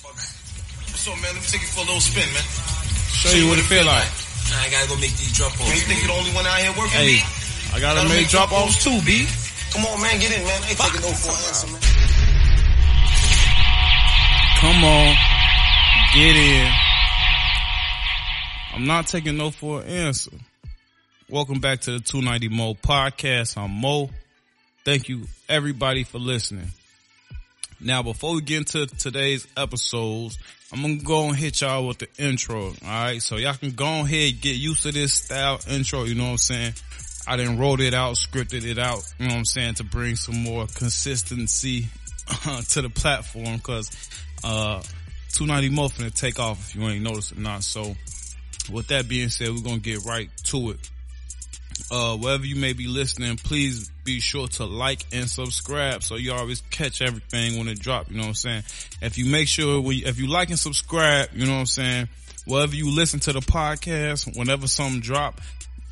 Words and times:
So 0.00 1.12
man, 1.12 1.22
let 1.32 1.34
me 1.36 1.40
take 1.48 1.60
you 1.60 1.68
for 1.68 1.80
a 1.80 1.88
little 1.88 2.00
spin, 2.00 2.24
man. 2.32 2.42
Show 3.12 3.36
you 3.36 3.48
what 3.48 3.58
it 3.58 3.68
feel 3.68 3.84
like. 3.84 4.08
I 4.52 4.68
gotta 4.70 4.88
go 4.88 4.96
make 4.96 5.12
these 5.16 5.32
drop 5.36 5.52
offs. 5.60 5.68
Man, 5.68 5.76
you 5.76 5.82
think 5.84 6.00
you're 6.00 6.08
the 6.12 6.18
only 6.18 6.32
one 6.32 6.46
out 6.46 6.58
here 6.58 6.72
working, 6.72 6.92
Hey, 6.96 7.20
B? 7.20 7.22
I 7.76 7.80
gotta 7.80 8.00
Gotta 8.00 8.08
make 8.08 8.24
make 8.24 8.28
drop 8.28 8.52
offs 8.52 8.82
too, 8.82 8.96
B. 9.04 9.26
Come 9.72 9.84
on, 9.86 10.00
man, 10.00 10.18
get 10.20 10.32
in, 10.32 10.42
man. 10.44 10.62
I 10.64 10.68
ain't 10.72 10.78
taking 10.78 11.00
no 11.04 11.12
for 11.12 11.30
an 11.30 11.40
answer, 11.44 11.68
man. 11.68 11.80
Come 14.60 14.84
on, 14.84 15.08
get 16.14 16.36
in. 16.36 16.72
I'm 18.74 18.86
not 18.86 19.06
taking 19.06 19.36
no 19.36 19.50
for 19.50 19.82
an 19.82 19.88
answer. 19.88 20.32
Welcome 21.28 21.60
back 21.60 21.82
to 21.82 21.92
the 21.92 22.00
290 22.00 22.48
Mo 22.48 22.74
podcast. 22.74 23.56
I'm 23.56 23.70
Mo. 23.70 24.10
Thank 24.84 25.08
you 25.08 25.26
everybody 25.48 26.04
for 26.04 26.18
listening. 26.18 26.72
Now, 27.82 28.02
before 28.02 28.34
we 28.34 28.42
get 28.42 28.58
into 28.58 28.86
today's 28.86 29.46
episodes, 29.56 30.38
I'm 30.70 30.82
gonna 30.82 30.96
go 30.96 31.28
and 31.28 31.36
hit 31.36 31.62
y'all 31.62 31.86
with 31.86 31.98
the 31.98 32.08
intro. 32.18 32.74
Alright, 32.82 33.22
so 33.22 33.36
y'all 33.36 33.54
can 33.54 33.70
go 33.70 34.00
ahead 34.00 34.40
get 34.42 34.56
used 34.56 34.82
to 34.82 34.92
this 34.92 35.14
style 35.14 35.58
intro, 35.70 36.04
you 36.04 36.14
know 36.14 36.24
what 36.24 36.30
I'm 36.30 36.38
saying? 36.38 36.74
I 37.26 37.38
didn't 37.38 37.58
wrote 37.58 37.80
it 37.80 37.94
out, 37.94 38.16
scripted 38.16 38.66
it 38.66 38.78
out, 38.78 39.02
you 39.18 39.26
know 39.26 39.32
what 39.32 39.38
I'm 39.38 39.44
saying, 39.46 39.74
to 39.74 39.84
bring 39.84 40.16
some 40.16 40.42
more 40.42 40.66
consistency 40.66 41.88
to 42.68 42.82
the 42.82 42.90
platform 42.90 43.58
cause, 43.60 43.90
uh, 44.44 44.82
290 45.32 45.74
Mo 45.74 45.88
finna 45.88 46.14
take 46.14 46.38
off 46.38 46.68
if 46.68 46.76
you 46.76 46.86
ain't 46.86 47.02
noticed 47.02 47.32
or 47.32 47.40
not. 47.40 47.62
So 47.62 47.96
with 48.70 48.88
that 48.88 49.08
being 49.08 49.30
said, 49.30 49.48
we're 49.48 49.62
gonna 49.62 49.78
get 49.78 50.04
right 50.04 50.28
to 50.44 50.70
it. 50.72 50.90
Uh, 51.90 52.16
wherever 52.16 52.44
you 52.44 52.56
may 52.56 52.72
be 52.72 52.86
listening, 52.86 53.36
please 53.36 53.90
be 54.04 54.20
sure 54.20 54.48
to 54.48 54.64
like 54.64 55.04
and 55.12 55.28
subscribe 55.28 56.02
so 56.02 56.16
you 56.16 56.32
always 56.32 56.62
catch 56.70 57.02
everything 57.02 57.58
when 57.58 57.68
it 57.68 57.78
drop. 57.78 58.10
You 58.10 58.16
know 58.16 58.22
what 58.22 58.28
I'm 58.28 58.34
saying? 58.34 58.62
If 59.02 59.18
you 59.18 59.26
make 59.26 59.48
sure, 59.48 59.80
you, 59.92 60.06
if 60.06 60.18
you 60.18 60.26
like 60.26 60.50
and 60.50 60.58
subscribe, 60.58 61.28
you 61.34 61.46
know 61.46 61.54
what 61.54 61.60
I'm 61.60 61.66
saying? 61.66 62.08
Wherever 62.46 62.74
you 62.74 62.94
listen 62.94 63.20
to 63.20 63.32
the 63.32 63.40
podcast, 63.40 64.36
whenever 64.36 64.66
something 64.66 65.00
drop, 65.00 65.40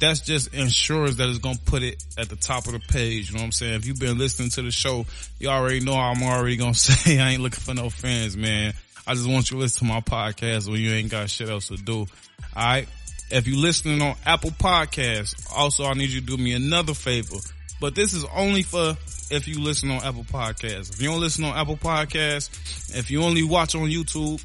that's 0.00 0.20
just 0.20 0.54
ensures 0.54 1.16
that 1.16 1.28
it's 1.28 1.38
gonna 1.38 1.58
put 1.66 1.82
it 1.82 2.02
at 2.16 2.28
the 2.28 2.36
top 2.36 2.66
of 2.66 2.72
the 2.72 2.80
page. 2.80 3.28
You 3.28 3.34
know 3.34 3.40
what 3.40 3.46
I'm 3.46 3.52
saying? 3.52 3.74
If 3.74 3.86
you've 3.86 3.98
been 3.98 4.18
listening 4.18 4.50
to 4.50 4.62
the 4.62 4.70
show, 4.70 5.06
you 5.38 5.48
already 5.48 5.80
know 5.80 5.94
I'm 5.94 6.22
already 6.22 6.56
gonna 6.56 6.74
say 6.74 7.18
I 7.18 7.30
ain't 7.30 7.42
looking 7.42 7.60
for 7.60 7.74
no 7.74 7.90
fans, 7.90 8.36
man. 8.36 8.74
I 9.06 9.14
just 9.14 9.28
want 9.28 9.50
you 9.50 9.56
to 9.56 9.62
listen 9.62 9.86
to 9.86 9.92
my 9.92 10.00
podcast 10.00 10.70
when 10.70 10.80
you 10.80 10.90
ain't 10.90 11.10
got 11.10 11.30
shit 11.30 11.48
else 11.48 11.68
to 11.68 11.76
do. 11.76 12.06
Alright? 12.56 12.88
If 13.30 13.46
you're 13.46 13.58
listening 13.58 14.00
on 14.00 14.16
Apple 14.24 14.50
Podcasts, 14.50 15.52
also 15.54 15.84
I 15.84 15.94
need 15.94 16.10
you 16.10 16.20
to 16.20 16.26
do 16.26 16.36
me 16.36 16.54
another 16.54 16.94
favor. 16.94 17.36
But 17.80 17.94
this 17.94 18.12
is 18.14 18.24
only 18.34 18.62
for 18.62 18.96
if 19.30 19.46
you 19.46 19.60
listen 19.60 19.90
on 19.90 20.02
Apple 20.02 20.24
Podcasts. 20.24 20.94
If 20.94 21.02
you 21.02 21.08
don't 21.08 21.20
listen 21.20 21.44
on 21.44 21.56
Apple 21.56 21.76
Podcasts, 21.76 22.96
if 22.96 23.10
you 23.10 23.22
only 23.22 23.42
watch 23.42 23.74
on 23.74 23.82
YouTube, 23.88 24.42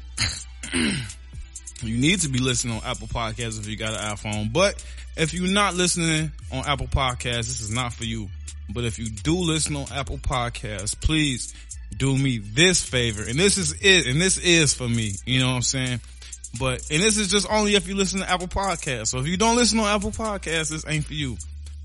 you 1.82 1.96
need 1.96 2.20
to 2.20 2.28
be 2.28 2.38
listening 2.38 2.76
on 2.76 2.82
Apple 2.84 3.08
Podcasts 3.08 3.58
if 3.58 3.66
you 3.66 3.76
got 3.76 3.94
an 3.94 4.16
iPhone. 4.16 4.52
But 4.52 4.84
if 5.16 5.32
you're 5.32 5.48
not 5.48 5.74
listening 5.74 6.32
on 6.52 6.66
Apple 6.66 6.86
Podcasts, 6.86 7.46
this 7.46 7.60
is 7.60 7.70
not 7.70 7.92
for 7.92 8.04
you. 8.04 8.28
But 8.72 8.84
if 8.84 8.98
you 8.98 9.08
do 9.08 9.36
listen 9.36 9.76
on 9.76 9.86
Apple 9.92 10.18
Podcasts, 10.18 10.98
please 11.00 11.54
do 11.96 12.16
me 12.16 12.38
this 12.38 12.84
favor. 12.84 13.22
And 13.22 13.38
this 13.38 13.58
is 13.58 13.72
it. 13.80 14.06
And 14.06 14.20
this 14.20 14.38
is 14.38 14.74
for 14.74 14.88
me. 14.88 15.12
You 15.26 15.40
know 15.40 15.48
what 15.48 15.56
I'm 15.56 15.62
saying? 15.62 16.00
But, 16.58 16.88
and 16.90 17.02
this 17.02 17.16
is 17.18 17.28
just 17.28 17.50
only 17.50 17.74
if 17.74 17.88
you 17.88 17.96
listen 17.96 18.20
to 18.20 18.30
Apple 18.30 18.48
Podcasts. 18.48 19.08
So 19.08 19.18
if 19.18 19.26
you 19.26 19.36
don't 19.36 19.56
listen 19.56 19.78
on 19.80 19.86
Apple 19.86 20.12
Podcasts, 20.12 20.70
this 20.70 20.84
ain't 20.86 21.04
for 21.04 21.14
you. 21.14 21.36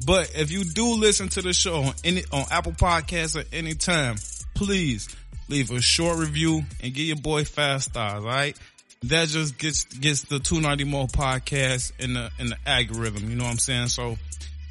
But 0.06 0.32
if 0.36 0.52
you 0.52 0.64
do 0.64 0.96
listen 0.96 1.30
to 1.30 1.42
the 1.42 1.54
show 1.54 1.84
on 1.84 1.94
any, 2.04 2.24
on 2.32 2.46
Apple 2.52 2.74
Podcasts 2.74 3.40
at 3.40 3.48
any 3.52 3.74
time, 3.74 4.16
please 4.54 5.14
leave 5.50 5.72
a 5.72 5.82
short 5.82 6.20
review 6.20 6.64
and 6.82 6.94
give 6.94 7.06
your 7.06 7.18
boy 7.18 7.44
five 7.44 7.84
stars, 7.84 8.24
alright? 8.24 8.58
That 9.04 9.30
just 9.30 9.58
gets, 9.58 9.86
gets 9.86 10.24
the 10.24 10.40
290 10.40 10.84
Mo 10.86 11.08
podcast 11.08 11.94
in 12.00 12.14
the, 12.14 12.30
in 12.38 12.50
the 12.50 12.58
algorithm, 12.66 13.30
you 13.30 13.36
know 13.36 13.46
what 13.46 13.52
I'm 13.52 13.58
saying? 13.58 13.88
So 13.88 14.18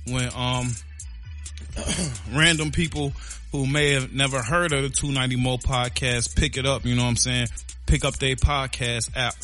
when, 0.07 0.31
um, 0.35 0.69
random 2.33 2.71
people 2.71 3.13
who 3.53 3.67
may 3.67 3.95
have 3.95 4.13
never 4.13 4.43
heard 4.43 4.73
of 4.73 4.83
the 4.83 4.89
290 4.89 5.37
Mo 5.37 5.57
podcast 5.57 6.37
pick 6.37 6.57
it 6.57 6.67
up, 6.67 6.85
you 6.85 6.95
know 6.95 7.03
what 7.03 7.11
I'm 7.11 7.17
saying? 7.17 7.49
Pick 7.87 8.05
up 8.05 8.17
their 8.19 8.37
podcast 8.37 9.17
app. 9.17 9.35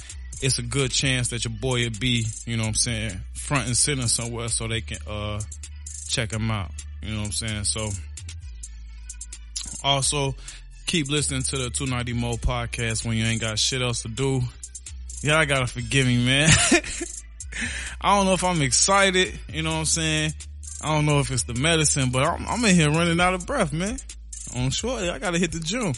It's 0.44 0.59
a 0.59 0.62
good 0.62 0.91
chance 0.91 1.28
that 1.28 1.44
your 1.44 1.55
boy 1.55 1.84
will 1.84 1.99
be, 1.99 2.27
you 2.44 2.59
know 2.59 2.65
what 2.65 2.69
I'm 2.69 2.75
saying, 2.75 3.21
front 3.32 3.66
and 3.66 3.77
center 3.77 4.09
somewhere 4.09 4.49
so 4.49 4.69
they 4.69 4.82
can, 4.82 4.99
uh, 5.06 5.41
check 6.06 6.32
him 6.32 6.50
out. 6.50 6.71
You 7.03 7.12
know 7.12 7.21
what 7.21 7.27
I'm 7.27 7.32
saying? 7.32 7.65
So 7.65 7.88
also 9.82 10.34
keep 10.87 11.09
listening 11.09 11.44
to 11.44 11.56
the 11.56 11.71
290 11.71 12.12
Mo 12.12 12.34
podcast 12.34 13.06
when 13.06 13.16
you 13.16 13.25
ain't 13.25 13.41
got 13.41 13.59
shit 13.59 13.81
else 13.81 14.03
to 14.03 14.09
do. 14.09 14.43
I 15.27 15.47
gotta 15.47 15.66
forgive 15.66 16.06
me, 16.06 16.22
man. 16.22 16.50
I 18.03 18.15
don't 18.15 18.26
know 18.26 18.34
if 18.34 18.44
I'm 18.44 18.61
excited, 18.61 19.38
you 19.49 19.62
know 19.62 19.71
what 19.71 19.78
I'm 19.78 19.84
saying? 19.87 20.34
I 20.82 20.94
don't 20.94 21.06
know 21.06 21.21
if 21.21 21.31
it's 21.31 21.44
the 21.44 21.55
medicine, 21.55 22.11
but 22.11 22.22
I'm, 22.22 22.47
I'm 22.47 22.62
in 22.66 22.75
here 22.75 22.91
running 22.91 23.19
out 23.19 23.32
of 23.32 23.47
breath, 23.47 23.72
man. 23.72 23.97
I'm 24.55 24.69
sure 24.69 25.11
I 25.11 25.19
gotta 25.19 25.38
hit 25.38 25.53
the 25.53 25.61
gym. 25.61 25.94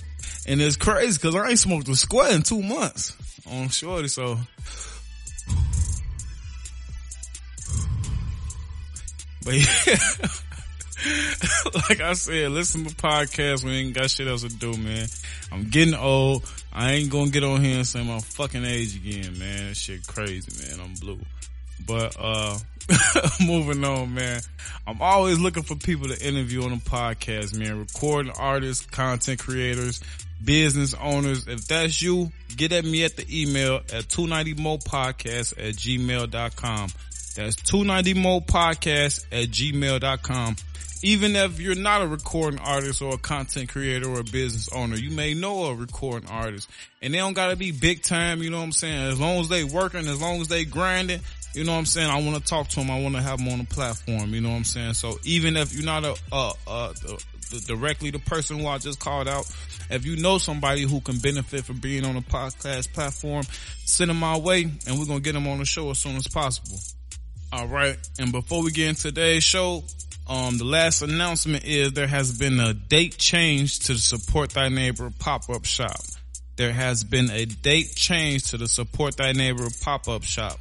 And 0.47 0.63
it's 0.63 0.77
crazy 0.77 1.19
cause 1.19 1.35
I 1.35 1.49
ain't 1.51 1.59
smoked 1.59 1.89
a 1.89 1.97
square 1.97 2.33
in 2.33 2.43
two 2.43 2.63
months 2.63 3.17
on 3.51 3.69
shorty, 3.69 4.09
so. 4.09 4.39
But 9.45 9.55
yeah. 9.55 9.97
like 11.89 12.01
I 12.01 12.15
said, 12.15 12.51
listen 12.51 12.85
to 12.85 12.95
podcasts 12.95 13.65
you 13.65 13.71
ain't 13.71 13.95
got 13.95 14.11
shit 14.11 14.27
else 14.27 14.43
to 14.43 14.49
do, 14.49 14.73
man. 14.77 15.07
I'm 15.53 15.69
getting 15.69 15.95
old. 15.95 16.49
I 16.73 16.93
ain't 16.93 17.11
gonna 17.11 17.31
get 17.31 17.45
on 17.45 17.63
here 17.63 17.79
and 17.79 17.87
say 17.87 18.03
my 18.05 18.21
fucking 18.21 18.65
age 18.65 18.97
again, 18.97 19.39
man. 19.39 19.75
Shit 19.75 20.07
crazy, 20.07 20.51
man. 20.63 20.81
I'm 20.81 20.95
blue. 20.95 21.19
But, 21.87 22.17
uh, 22.19 22.59
moving 23.41 23.85
on, 23.85 24.15
man. 24.15 24.41
I'm 24.87 25.01
always 25.01 25.39
looking 25.39 25.63
for 25.63 25.77
people 25.77 26.09
to 26.09 26.27
interview 26.27 26.65
on 26.65 26.71
the 26.71 26.77
podcast, 26.77 27.57
man. 27.57 27.79
Recording 27.79 28.33
artists, 28.37 28.87
content 28.87 29.39
creators, 29.41 30.01
business 30.45 30.95
owners. 30.95 31.47
If 31.47 31.67
that's 31.67 32.01
you, 32.01 32.31
get 32.57 32.73
at 32.73 32.85
me 32.85 33.05
at 33.05 33.17
the 33.17 33.27
email 33.31 33.77
at 33.77 34.05
290mopodcast 34.05 35.53
at 35.53 35.75
gmail.com. 35.75 36.91
That's 37.37 37.57
290mopodcast 37.57 39.27
at 39.33 39.49
gmail.com. 39.49 40.57
Even 41.03 41.37
if 41.37 41.61
you're 41.61 41.75
not 41.75 42.03
a 42.03 42.07
recording 42.07 42.59
artist 42.59 43.03
or 43.03 43.15
a 43.15 43.19
content 43.19 43.69
creator 43.69 44.09
or 44.09 44.21
a 44.21 44.25
business 44.25 44.71
owner, 44.73 44.97
you 44.97 45.11
may 45.11 45.35
know 45.35 45.67
a 45.67 45.75
recording 45.75 46.29
artist 46.29 46.69
and 47.03 47.13
they 47.13 47.19
don't 47.19 47.35
gotta 47.35 47.55
be 47.55 47.71
big 47.71 48.03
time, 48.03 48.43
you 48.43 48.49
know 48.51 48.57
what 48.57 48.65
I'm 48.65 48.73
saying? 48.73 49.13
As 49.13 49.21
long 49.21 49.39
as 49.39 49.49
they 49.49 49.63
working, 49.63 50.07
as 50.07 50.21
long 50.21 50.41
as 50.41 50.49
they 50.49 50.65
grinding, 50.65 51.21
you 51.57 51.65
know 51.65 51.73
what 51.73 51.79
I'm 51.79 51.87
saying? 51.87 52.11
I 52.11 52.21
want 52.21 52.37
to 52.37 52.45
talk 52.47 52.69
to 52.69 52.77
them. 52.77 52.91
I 52.91 53.01
want 53.01 53.15
to 53.15 53.23
have 53.23 53.39
them 53.39 53.49
on 53.49 53.59
the 53.59 53.65
platform. 53.65 54.35
You 54.35 54.43
know 54.43 54.51
what 54.51 54.57
I'm 54.57 54.65
saying? 54.65 54.93
So 54.93 55.19
even 55.25 55.57
if 55.57 55.75
you're 55.75 55.87
not 55.87 56.05
a, 56.05 56.15
the, 56.31 56.53
the, 56.67 57.25
directly 57.67 58.11
the 58.11 58.19
person 58.19 58.59
who 58.59 58.67
I 58.67 58.79
just 58.79 59.01
called 59.01 59.29
out, 59.29 59.51
if 59.91 60.05
you 60.05 60.17
know 60.17 60.39
somebody 60.39 60.83
who 60.83 61.01
can 61.01 61.19
benefit 61.19 61.65
from 61.65 61.79
being 61.79 62.05
on 62.05 62.17
a 62.17 62.23
podcast 62.23 62.93
platform, 62.93 63.45
send 63.85 64.11
them 64.11 64.19
my 64.19 64.37
way 64.39 64.63
and 64.63 64.99
we're 64.99 65.07
going 65.07 65.19
to 65.19 65.25
get 65.25 65.33
them 65.33 65.47
on 65.47 65.59
the 65.59 65.65
show 65.65 65.91
as 65.91 65.99
soon 65.99 66.17
as 66.17 66.27
possible. 66.29 66.79
All 67.53 67.69
right. 67.69 67.97
And 68.19 68.33
before 68.33 68.63
we 68.63 68.71
get 68.71 68.89
into 68.89 69.03
today's 69.03 69.45
show, 69.45 69.85
um, 70.29 70.59
the 70.59 70.65
last 70.65 71.03
announcement 71.03 71.65
is 71.65 71.93
there 71.93 72.09
has 72.09 72.37
been 72.37 72.59
a 72.59 72.75
date 72.75 73.17
change 73.17 73.79
to 73.81 73.93
the 73.93 73.99
Support 73.99 74.51
Thy 74.51 74.69
Neighbor 74.69 75.13
pop-up 75.19 75.65
shop. 75.65 76.01
There 76.57 76.73
has 76.73 77.05
been 77.05 77.31
a 77.31 77.45
date 77.45 77.95
change 77.95 78.51
to 78.51 78.57
the 78.57 78.67
Support 78.67 79.19
Thy 79.19 79.33
Neighbor 79.33 79.69
pop-up 79.83 80.25
shop. 80.25 80.59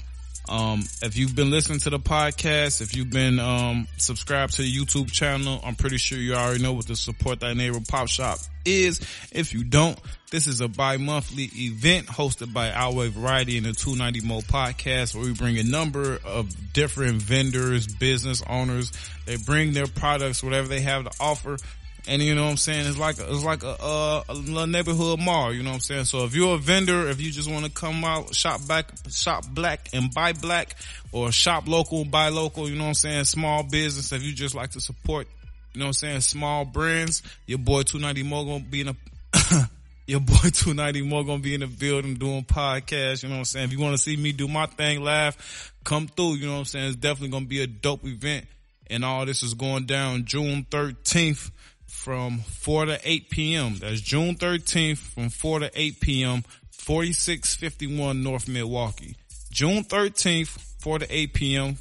Um, 0.48 0.82
if 1.02 1.18
you've 1.18 1.36
been 1.36 1.50
listening 1.50 1.80
to 1.80 1.90
the 1.90 2.00
podcast, 2.00 2.82
if 2.82 2.96
you've 2.96 3.10
been, 3.10 3.40
um, 3.40 3.88
subscribed 3.98 4.54
to 4.54 4.62
the 4.62 4.72
YouTube 4.72 5.12
channel, 5.12 5.60
I'm 5.64 5.76
pretty 5.76 5.98
sure 5.98 6.18
you 6.18 6.36
already 6.36 6.62
know 6.62 6.74
what 6.74 6.88
the 6.88 6.96
Support 6.96 7.40
Thy 7.40 7.54
Neighbor 7.54 7.80
Pop 7.88 8.08
Shop 8.08 8.38
is. 8.66 9.00
If 9.32 9.54
you 9.54 9.64
don't, 9.64 10.00
this 10.32 10.48
is 10.48 10.62
a 10.62 10.68
bi-monthly 10.68 11.50
event 11.56 12.08
hosted 12.08 12.54
by 12.54 12.72
Outway 12.72 13.10
Variety 13.10 13.58
and 13.58 13.66
the 13.66 13.74
290 13.74 14.28
Mo 14.28 14.42
podcast 14.42 15.16
where 15.16 15.24
we 15.24 15.34
bring 15.34 15.58
a 15.58 15.64
number 15.64 16.20
of 16.26 16.74
different 16.74 17.22
vendors, 17.22 17.88
business 17.88 18.44
owners. 18.48 18.92
They 19.26 19.38
bring 19.38 19.74
their 19.74 19.88
products, 19.88 20.44
whatever 20.44 20.68
they 20.68 20.82
have 20.82 21.06
to 21.06 21.12
offer. 21.20 21.58
And 22.08 22.22
you 22.22 22.36
know 22.36 22.44
what 22.44 22.52
I'm 22.52 22.58
saying? 22.58 22.88
It's 22.88 22.98
like, 22.98 23.18
it's 23.20 23.44
like 23.44 23.64
a, 23.64 23.76
uh, 23.82 24.24
a, 24.30 24.34
a 24.34 24.68
neighborhood 24.68 25.20
mall, 25.20 25.52
you 25.52 25.64
know 25.64 25.72
what 25.72 25.76
I'm 25.76 25.82
saying? 25.82 26.06
So 26.06 26.24
if 26.26 26.36
you're 26.36 26.56
a 26.56 26.58
vendor, 26.58 27.08
if 27.10 27.20
you 27.20 27.32
just 27.32 27.50
want 27.50 27.66
to 27.66 27.72
come 27.72 28.04
out, 28.04 28.36
shop 28.36 28.68
back, 28.68 28.92
shop 29.10 29.46
black 29.50 29.90
and 29.92 30.14
buy 30.14 30.34
black 30.34 30.76
or 31.12 31.32
shop 31.32 31.68
local, 31.68 32.06
buy 32.06 32.30
local, 32.30 32.70
you 32.70 32.76
know 32.76 32.84
what 32.84 32.90
I'm 32.90 32.94
saying? 32.96 33.24
Small 33.26 33.64
business. 33.64 34.12
If 34.12 34.22
you 34.22 34.34
just 34.34 34.54
like 34.54 34.72
to 34.72 34.80
support, 34.80 35.28
you 35.74 35.80
know 35.80 35.86
what 35.86 35.90
I'm 35.90 35.94
saying? 35.94 36.22
Small 36.22 36.64
brands, 36.64 37.24
your 37.48 37.58
boy 37.58 37.82
290 37.82 38.24
Mo 38.30 38.46
gonna 38.46 38.64
be 38.64 38.82
in 38.82 38.90
a, 38.90 38.96
your 40.08 40.20
boy 40.20 40.50
290 40.54 41.02
Mo 41.02 41.24
gonna 41.24 41.40
be 41.40 41.56
in 41.56 41.62
the 41.62 41.68
building 41.68 42.16
doing 42.16 42.44
podcasts, 42.44 43.24
you 43.24 43.30
know 43.30 43.36
what 43.36 43.40
I'm 43.40 43.46
saying? 43.46 43.66
If 43.66 43.72
you 43.72 43.80
want 43.80 43.98
to 43.98 44.02
see 44.02 44.16
me 44.16 44.32
do 44.32 44.48
my 44.48 44.68
thing 44.68 45.04
live, 45.04 45.74
come 45.84 46.08
through, 46.08 46.36
you 46.36 46.46
know 46.46 46.54
what 46.54 46.60
I'm 46.60 46.66
saying? 46.66 46.88
It's 46.88 46.96
definitely 46.98 47.30
gonna 47.30 47.46
be 47.48 47.64
a 47.64 47.68
dope 47.68 48.06
event. 48.06 48.46
And 48.88 49.04
all 49.04 49.26
this 49.26 49.42
is 49.42 49.56
going 49.56 49.88
down 49.88 50.26
June 50.26 50.68
13th 50.70 51.50
from 51.88 52.40
4 52.40 52.86
to 52.86 53.00
8 53.04 53.30
p.m. 53.30 53.76
That's 53.80 54.02
June 54.02 54.36
13th 54.36 54.98
from 54.98 55.30
4 55.30 55.60
to 55.60 55.72
8 55.74 56.00
p.m. 56.00 56.44
4651 56.72 58.22
North 58.22 58.48
Milwaukee. 58.48 59.16
June 59.52 59.84
13th, 59.84 60.50
4 60.82 61.00
to 61.00 61.08
8 61.10 61.34
p.m. 61.34 61.78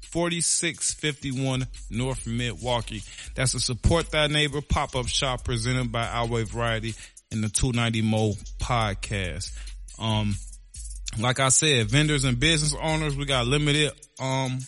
4651 0.00 1.66
North 1.90 2.26
Milwaukee. 2.26 3.02
That's 3.34 3.54
a 3.54 3.60
support 3.60 4.10
thy 4.10 4.26
neighbor 4.26 4.60
pop-up 4.62 5.06
shop 5.08 5.44
presented 5.44 5.92
by 5.92 6.06
Our 6.08 6.26
Way 6.26 6.42
Variety 6.44 6.94
and 7.30 7.44
the 7.44 7.48
290 7.48 8.02
Mo 8.02 8.32
podcast. 8.58 9.52
Um, 9.98 10.34
like 11.18 11.40
I 11.40 11.50
said, 11.50 11.88
vendors 11.88 12.24
and 12.24 12.40
business 12.40 12.74
owners, 12.80 13.16
we 13.16 13.26
got 13.26 13.46
limited, 13.46 13.92
um, 14.18 14.60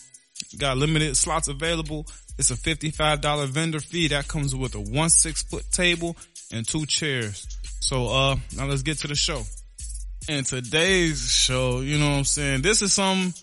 got 0.57 0.77
limited 0.77 1.17
slots 1.17 1.47
available. 1.47 2.05
It's 2.37 2.51
a 2.51 2.55
$55 2.55 3.47
vendor 3.47 3.79
fee 3.79 4.09
that 4.09 4.27
comes 4.27 4.55
with 4.55 4.75
a 4.75 4.79
one 4.79 5.09
six 5.09 5.43
foot 5.43 5.63
table 5.71 6.15
and 6.51 6.67
two 6.67 6.85
chairs. 6.85 7.47
So, 7.79 8.07
uh, 8.07 8.35
now 8.55 8.65
let's 8.65 8.81
get 8.81 8.99
to 8.99 9.07
the 9.07 9.15
show. 9.15 9.43
And 10.29 10.45
today's 10.45 11.31
show, 11.33 11.81
you 11.81 11.97
know 11.97 12.11
what 12.11 12.17
I'm 12.17 12.23
saying? 12.25 12.61
This 12.61 12.81
is 12.81 12.93
some, 12.93 13.33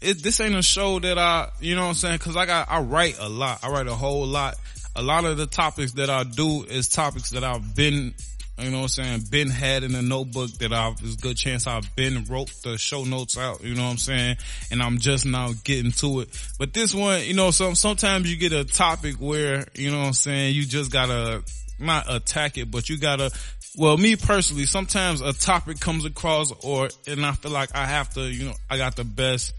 it, 0.00 0.22
this 0.22 0.40
ain't 0.40 0.54
a 0.54 0.62
show 0.62 0.98
that 0.98 1.18
I, 1.18 1.48
you 1.60 1.74
know 1.74 1.82
what 1.82 1.88
I'm 1.88 1.94
saying? 1.94 2.18
Cause 2.18 2.36
I 2.36 2.44
got, 2.46 2.70
I 2.70 2.80
write 2.80 3.18
a 3.18 3.28
lot. 3.28 3.60
I 3.62 3.70
write 3.70 3.86
a 3.86 3.94
whole 3.94 4.26
lot. 4.26 4.56
A 4.96 5.02
lot 5.02 5.24
of 5.24 5.36
the 5.36 5.46
topics 5.46 5.92
that 5.92 6.10
I 6.10 6.24
do 6.24 6.64
is 6.64 6.88
topics 6.88 7.30
that 7.30 7.44
I've 7.44 7.74
been, 7.76 8.14
you 8.58 8.70
know 8.70 8.78
what 8.78 8.82
I'm 8.84 8.88
saying, 8.88 9.20
been 9.30 9.50
had 9.50 9.84
in 9.84 9.94
a 9.94 10.02
notebook 10.02 10.50
that 10.58 10.72
I've, 10.72 11.00
there's 11.00 11.14
a 11.14 11.18
good 11.18 11.36
chance 11.36 11.66
I've 11.66 11.94
been 11.94 12.24
wrote 12.24 12.50
the 12.62 12.76
show 12.76 13.04
notes 13.04 13.38
out, 13.38 13.62
you 13.62 13.74
know 13.74 13.84
what 13.84 13.90
I'm 13.90 13.98
saying? 13.98 14.36
And 14.70 14.82
I'm 14.82 14.98
just 14.98 15.26
now 15.26 15.52
getting 15.64 15.92
to 15.92 16.20
it. 16.20 16.28
But 16.58 16.72
this 16.72 16.94
one, 16.94 17.22
you 17.24 17.34
know, 17.34 17.50
some, 17.50 17.74
sometimes 17.74 18.30
you 18.30 18.36
get 18.36 18.52
a 18.52 18.64
topic 18.64 19.16
where, 19.16 19.66
you 19.74 19.90
know 19.90 19.98
what 19.98 20.06
I'm 20.06 20.12
saying, 20.12 20.54
you 20.54 20.64
just 20.64 20.90
gotta, 20.90 21.42
not 21.78 22.12
attack 22.12 22.58
it, 22.58 22.70
but 22.70 22.88
you 22.88 22.98
gotta, 22.98 23.30
well, 23.76 23.96
me 23.96 24.16
personally, 24.16 24.66
sometimes 24.66 25.20
a 25.20 25.32
topic 25.32 25.78
comes 25.78 26.04
across 26.04 26.52
or, 26.64 26.88
and 27.06 27.24
I 27.24 27.32
feel 27.32 27.52
like 27.52 27.74
I 27.76 27.86
have 27.86 28.12
to, 28.14 28.22
you 28.22 28.46
know, 28.46 28.54
I 28.68 28.76
got 28.76 28.96
the 28.96 29.04
best, 29.04 29.54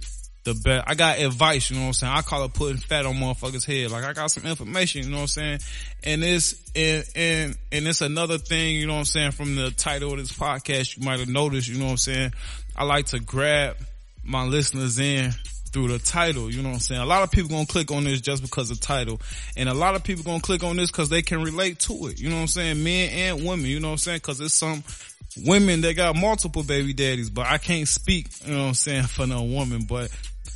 the 0.53 0.61
best, 0.61 0.85
I 0.87 0.95
got 0.95 1.19
advice, 1.19 1.69
you 1.69 1.75
know 1.75 1.83
what 1.83 1.87
I'm 1.87 1.93
saying? 1.93 2.13
I 2.13 2.21
call 2.21 2.43
it 2.45 2.53
putting 2.53 2.77
fat 2.77 3.05
on 3.05 3.15
motherfuckers 3.15 3.65
head. 3.65 3.91
Like 3.91 4.03
I 4.03 4.13
got 4.13 4.31
some 4.31 4.45
information, 4.45 5.03
you 5.03 5.09
know 5.09 5.17
what 5.17 5.21
I'm 5.23 5.27
saying? 5.27 5.59
And 6.03 6.23
it's, 6.23 6.55
and, 6.75 7.03
and, 7.15 7.55
and 7.71 7.87
it's 7.87 8.01
another 8.01 8.37
thing, 8.37 8.75
you 8.75 8.87
know 8.87 8.93
what 8.93 8.99
I'm 8.99 9.05
saying? 9.05 9.31
From 9.31 9.55
the 9.55 9.71
title 9.71 10.13
of 10.13 10.19
this 10.19 10.31
podcast, 10.31 10.97
you 10.97 11.05
might 11.05 11.19
have 11.19 11.29
noticed, 11.29 11.67
you 11.67 11.77
know 11.77 11.85
what 11.85 11.91
I'm 11.91 11.97
saying? 11.97 12.33
I 12.75 12.83
like 12.83 13.07
to 13.07 13.19
grab 13.19 13.77
my 14.23 14.43
listeners 14.43 14.99
in 14.99 15.31
through 15.71 15.89
the 15.89 15.99
title, 15.99 16.51
you 16.51 16.61
know 16.61 16.69
what 16.69 16.75
I'm 16.75 16.81
saying? 16.81 17.01
A 17.01 17.05
lot 17.05 17.23
of 17.23 17.31
people 17.31 17.49
gonna 17.49 17.65
click 17.65 17.91
on 17.91 18.03
this 18.03 18.21
just 18.21 18.41
because 18.41 18.71
of 18.71 18.79
title. 18.79 19.21
And 19.55 19.69
a 19.69 19.73
lot 19.73 19.95
of 19.95 20.03
people 20.03 20.23
gonna 20.23 20.39
click 20.39 20.63
on 20.63 20.77
this 20.77 20.91
cause 20.91 21.09
they 21.09 21.21
can 21.21 21.41
relate 21.41 21.79
to 21.81 22.07
it. 22.07 22.19
You 22.19 22.29
know 22.29 22.35
what 22.35 22.41
I'm 22.41 22.47
saying? 22.47 22.83
Men 22.83 23.09
and 23.09 23.45
women, 23.45 23.65
you 23.65 23.79
know 23.79 23.89
what 23.89 23.93
I'm 23.93 23.97
saying? 23.99 24.21
Cause 24.21 24.39
it's 24.41 24.53
some 24.53 24.83
women 25.45 25.81
that 25.81 25.95
got 25.95 26.15
multiple 26.15 26.63
baby 26.63 26.93
daddies, 26.93 27.29
but 27.29 27.45
I 27.45 27.57
can't 27.57 27.87
speak, 27.87 28.27
you 28.45 28.53
know 28.53 28.61
what 28.61 28.67
I'm 28.69 28.73
saying, 28.73 29.03
for 29.07 29.27
no 29.27 29.43
woman, 29.43 29.83
but 29.83 30.11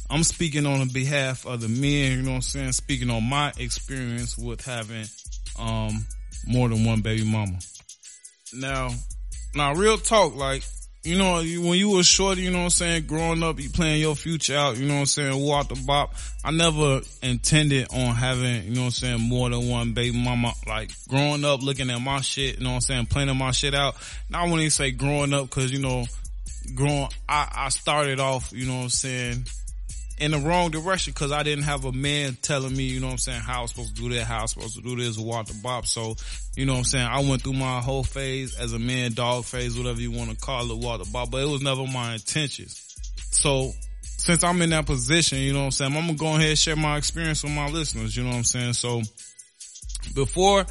I'm 0.10 0.24
speaking 0.24 0.66
on 0.66 0.88
behalf 0.90 1.46
of 1.46 1.62
the 1.62 1.68
men, 1.68 2.12
you 2.12 2.22
know 2.22 2.32
what 2.32 2.36
I'm 2.36 2.42
saying? 2.42 2.72
Speaking 2.74 3.10
on 3.10 3.24
my 3.24 3.52
experience 3.58 4.38
with 4.38 4.64
having, 4.64 5.06
um, 5.60 6.06
more 6.46 6.70
than 6.70 6.86
one 6.86 7.02
baby 7.02 7.24
mama. 7.24 7.58
Now, 8.54 8.90
now 9.56 9.74
real 9.74 9.98
talk, 9.98 10.36
like, 10.36 10.64
you 11.04 11.18
know, 11.18 11.36
when 11.36 11.78
you 11.78 11.90
were 11.90 12.04
short, 12.04 12.38
you 12.38 12.50
know 12.50 12.60
what 12.60 12.64
I'm 12.66 12.70
saying, 12.70 13.08
growing 13.08 13.44
up, 13.44 13.60
you 13.60 13.70
playing 13.70 14.00
your 14.00 14.16
future 14.16 14.56
out, 14.56 14.78
you 14.78 14.86
know 14.86 14.94
what 14.94 15.00
I'm 15.02 15.06
saying, 15.06 15.46
walk 15.46 15.68
the 15.68 15.84
bop. 15.86 16.14
I 16.46 16.52
never 16.52 17.02
intended 17.22 17.88
on 17.94 18.16
having, 18.16 18.64
you 18.64 18.76
know 18.76 18.82
what 18.82 18.86
I'm 18.86 18.92
saying, 18.92 19.22
more 19.22 19.50
than 19.50 19.70
one 19.70 19.94
baby 19.94 20.18
mama. 20.18 20.54
Like 20.66 20.92
growing 21.10 21.44
up, 21.44 21.62
looking 21.62 21.90
at 21.90 22.00
my 22.00 22.22
shit, 22.22 22.58
you 22.58 22.64
know 22.64 22.70
what 22.70 22.76
I'm 22.76 22.82
saying, 22.82 23.06
planning 23.08 23.38
my 23.38 23.52
shit 23.52 23.76
out. 23.76 23.96
And 24.28 24.38
I 24.38 24.44
wouldn't 24.44 24.62
even 24.62 24.72
say 24.72 24.92
growing 24.92 25.34
up 25.34 25.50
cause, 25.50 25.72
you 25.72 25.80
know, 25.80 26.06
growing, 26.74 27.10
I, 27.28 27.52
I 27.54 27.70
started 27.70 28.22
off, 28.22 28.54
you 28.54 28.66
know 28.66 28.78
what 28.78 28.84
I'm 28.84 28.90
saying, 28.90 29.46
in 30.20 30.32
the 30.32 30.38
wrong 30.38 30.72
direction 30.72 31.12
because 31.14 31.32
I 31.32 31.44
didn't 31.44 31.64
have 31.64 31.86
a 31.86 31.92
man 31.92 32.38
telling 32.42 32.76
me, 32.76 32.84
you 32.84 33.00
know 33.00 33.08
what 33.08 33.14
I'm 33.14 33.18
saying, 33.18 33.42
how 33.42 33.60
I 33.60 33.62
was 33.62 33.72
supposed 33.72 33.96
to 33.96 34.02
do 34.02 34.10
that, 34.14 34.26
how 34.26 34.40
I 34.40 34.42
was 34.44 34.52
supposed 34.52 34.76
to 34.76 34.82
do 34.82 34.96
this, 34.96 35.18
walk 35.18 35.48
the 35.48 35.60
bop. 35.62 35.86
So, 35.86 36.16
you 36.56 36.66
know 36.66 36.74
what 36.74 36.80
I'm 36.80 36.86
saying, 36.86 37.08
I 37.08 37.20
went 37.22 37.42
through 37.42 37.54
my 37.54 37.80
whole 37.80 38.04
phase 38.04 38.58
as 38.58 38.74
a 38.74 38.80
man, 38.80 39.14
dog 39.14 39.46
phase, 39.46 39.78
whatever 39.78 40.00
you 40.00 40.12
want 40.12 40.30
to 40.30 40.38
call 40.38 40.72
it, 40.72 40.78
walk 40.78 41.04
the 41.04 41.10
bop, 41.12 41.32
but 41.32 41.42
it 41.42 41.50
was 41.50 41.62
never 41.62 41.86
my 41.88 42.14
intentions. 42.14 42.80
So, 43.32 43.72
since 44.02 44.44
I'm 44.44 44.62
in 44.62 44.70
that 44.70 44.86
position, 44.86 45.40
you 45.40 45.52
know 45.52 45.60
what 45.60 45.66
I'm 45.66 45.72
saying, 45.72 45.98
I'm 45.98 46.06
gonna 46.06 46.18
go 46.18 46.36
ahead 46.36 46.50
and 46.50 46.58
share 46.58 46.76
my 46.76 46.98
experience 46.98 47.44
with 47.44 47.52
my 47.52 47.68
listeners, 47.68 48.16
you 48.16 48.24
know 48.24 48.30
what 48.30 48.38
I'm 48.38 48.44
saying? 48.44 48.74
So, 48.74 49.02
before 50.16 50.66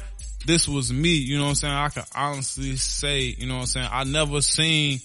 this 0.45 0.67
was 0.67 0.91
me, 0.91 1.15
you 1.15 1.37
know 1.37 1.43
what 1.43 1.49
I'm 1.49 1.55
saying, 1.55 1.73
I 1.73 1.89
can 1.89 2.03
honestly 2.15 2.75
say, 2.77 3.35
you 3.37 3.47
know 3.47 3.55
what 3.55 3.61
I'm 3.61 3.67
saying, 3.67 3.89
I 3.91 4.03
never 4.05 4.41
seen 4.41 4.99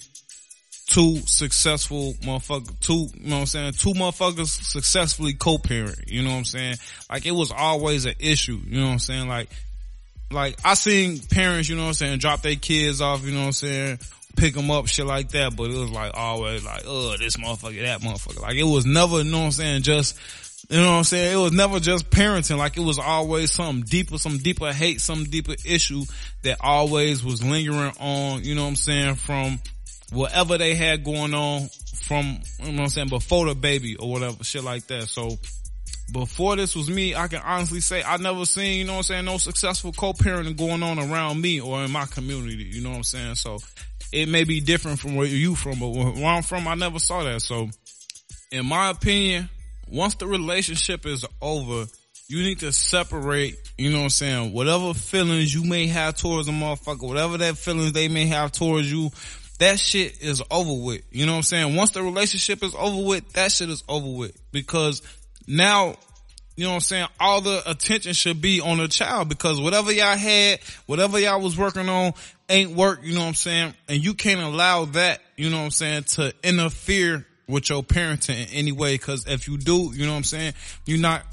two 0.89 1.17
successful 1.27 2.13
motherfuckers, 2.23 2.77
two, 2.79 3.07
you 3.13 3.29
know 3.29 3.35
what 3.35 3.41
I'm 3.41 3.45
saying, 3.45 3.73
two 3.73 3.93
motherfuckers 3.93 4.47
successfully 4.47 5.33
co-parent, 5.33 6.07
you 6.07 6.23
know 6.23 6.31
what 6.31 6.37
I'm 6.37 6.45
saying? 6.45 6.75
Like 7.09 7.25
it 7.27 7.31
was 7.31 7.51
always 7.51 8.05
an 8.05 8.15
issue, 8.19 8.59
you 8.65 8.79
know 8.79 8.87
what 8.87 8.93
I'm 8.93 8.99
saying? 8.99 9.27
Like, 9.27 9.49
like 10.31 10.57
I 10.65 10.73
seen 10.73 11.19
parents, 11.19 11.69
you 11.69 11.75
know 11.75 11.83
what 11.83 11.89
I'm 11.89 11.93
saying, 11.93 12.19
drop 12.19 12.41
their 12.41 12.55
kids 12.55 13.01
off, 13.01 13.23
you 13.23 13.31
know 13.31 13.41
what 13.41 13.45
I'm 13.45 13.51
saying, 13.51 13.99
pick 14.35 14.55
them 14.55 14.71
up, 14.71 14.87
shit 14.87 15.05
like 15.05 15.29
that, 15.29 15.55
but 15.55 15.69
it 15.69 15.77
was 15.77 15.91
like 15.91 16.11
always 16.15 16.65
like, 16.65 16.83
oh, 16.87 17.15
this 17.17 17.37
motherfucker, 17.37 17.81
that 17.83 18.01
motherfucker. 18.01 18.41
Like 18.41 18.55
it 18.55 18.63
was 18.63 18.87
never, 18.87 19.19
you 19.19 19.31
know 19.31 19.39
what 19.39 19.45
I'm 19.45 19.51
saying, 19.51 19.83
just, 19.83 20.17
you 20.71 20.77
know 20.77 20.91
what 20.91 20.97
I'm 20.97 21.03
saying? 21.03 21.33
It 21.33 21.41
was 21.41 21.51
never 21.51 21.79
just 21.79 22.09
parenting. 22.09 22.57
Like 22.57 22.77
it 22.77 22.83
was 22.83 22.97
always 22.97 23.51
something 23.51 23.83
deeper, 23.83 24.17
some 24.17 24.39
deeper 24.39 24.73
hate, 24.73 25.01
some 25.01 25.25
deeper 25.25 25.55
issue 25.65 26.03
that 26.43 26.57
always 26.61 27.23
was 27.23 27.43
lingering 27.43 27.93
on, 27.99 28.43
you 28.43 28.55
know 28.55 28.63
what 28.63 28.69
I'm 28.69 28.75
saying, 28.75 29.15
from 29.15 29.59
whatever 30.11 30.57
they 30.57 30.75
had 30.75 31.03
going 31.03 31.33
on 31.33 31.69
from, 32.03 32.39
you 32.59 32.71
know 32.71 32.71
what 32.71 32.81
I'm 32.81 32.89
saying, 32.89 33.09
before 33.09 33.45
the 33.47 33.55
baby 33.55 33.95
or 33.95 34.11
whatever, 34.11 34.43
shit 34.43 34.63
like 34.63 34.87
that. 34.87 35.03
So 35.03 35.37
before 36.11 36.55
this 36.55 36.75
was 36.75 36.89
me, 36.89 37.15
I 37.15 37.27
can 37.27 37.41
honestly 37.43 37.81
say 37.81 38.03
I 38.03 38.17
never 38.17 38.45
seen, 38.45 38.79
you 38.79 38.85
know 38.85 38.93
what 38.93 38.97
I'm 38.99 39.03
saying, 39.03 39.25
no 39.25 39.37
successful 39.37 39.91
co-parenting 39.91 40.57
going 40.57 40.81
on 40.81 40.97
around 40.97 41.39
me 41.39 41.61
or 41.61 41.83
in 41.83 41.91
my 41.91 42.05
community, 42.05 42.63
you 42.63 42.81
know 42.81 42.89
what 42.89 42.97
I'm 42.97 43.03
saying? 43.03 43.35
So 43.35 43.59
it 44.11 44.27
may 44.27 44.43
be 44.43 44.59
different 44.59 44.99
from 44.99 45.15
where 45.15 45.27
you 45.27 45.55
from, 45.55 45.79
but 45.79 45.89
where 45.89 46.25
I'm 46.25 46.43
from, 46.43 46.67
I 46.67 46.75
never 46.75 46.99
saw 46.99 47.23
that. 47.23 47.41
So 47.41 47.69
in 48.51 48.65
my 48.65 48.89
opinion, 48.89 49.49
once 49.87 50.15
the 50.15 50.25
relationship 50.25 51.05
is 51.05 51.25
over, 51.41 51.85
you 52.27 52.43
need 52.43 52.59
to 52.59 52.71
separate, 52.71 53.55
you 53.77 53.89
know 53.91 53.97
what 53.97 54.03
I'm 54.03 54.09
saying, 54.11 54.53
whatever 54.53 54.93
feelings 54.93 55.53
you 55.53 55.63
may 55.63 55.87
have 55.87 56.15
towards 56.15 56.47
a 56.47 56.51
motherfucker, 56.51 57.07
whatever 57.07 57.37
that 57.37 57.57
feelings 57.57 57.91
they 57.91 58.07
may 58.07 58.27
have 58.27 58.51
towards 58.51 58.91
you, 58.91 59.09
that 59.59 59.79
shit 59.79 60.21
is 60.21 60.41
over 60.49 60.73
with. 60.73 61.03
You 61.11 61.25
know 61.25 61.33
what 61.33 61.37
I'm 61.37 61.43
saying? 61.43 61.75
Once 61.75 61.91
the 61.91 62.01
relationship 62.01 62.63
is 62.63 62.73
over 62.75 63.07
with, 63.07 63.31
that 63.33 63.51
shit 63.51 63.69
is 63.69 63.83
over 63.87 64.09
with. 64.09 64.35
Because 64.51 65.01
now, 65.47 65.95
you 66.55 66.63
know 66.63 66.71
what 66.71 66.75
I'm 66.75 66.81
saying, 66.81 67.07
all 67.19 67.41
the 67.41 67.61
attention 67.69 68.13
should 68.13 68.41
be 68.41 68.61
on 68.61 68.77
the 68.77 68.87
child 68.87 69.29
because 69.29 69.61
whatever 69.61 69.91
y'all 69.91 70.17
had, 70.17 70.59
whatever 70.87 71.19
y'all 71.19 71.41
was 71.41 71.57
working 71.57 71.87
on 71.87 72.13
ain't 72.49 72.71
work, 72.71 73.01
you 73.03 73.13
know 73.13 73.21
what 73.21 73.27
I'm 73.27 73.33
saying? 73.35 73.73
And 73.87 74.03
you 74.03 74.13
can't 74.13 74.41
allow 74.41 74.85
that, 74.85 75.21
you 75.37 75.49
know 75.49 75.57
what 75.57 75.65
I'm 75.65 75.71
saying, 75.71 76.03
to 76.03 76.33
interfere 76.43 77.25
with 77.47 77.69
your 77.69 77.83
parenting 77.83 78.47
in 78.47 78.53
any 78.53 78.71
way. 78.71 78.97
Cause 78.97 79.25
if 79.27 79.47
you 79.47 79.57
do, 79.57 79.91
you 79.93 80.05
know 80.05 80.11
what 80.11 80.17
I'm 80.17 80.23
saying, 80.23 80.53
you're 80.85 80.99
not 80.99 81.23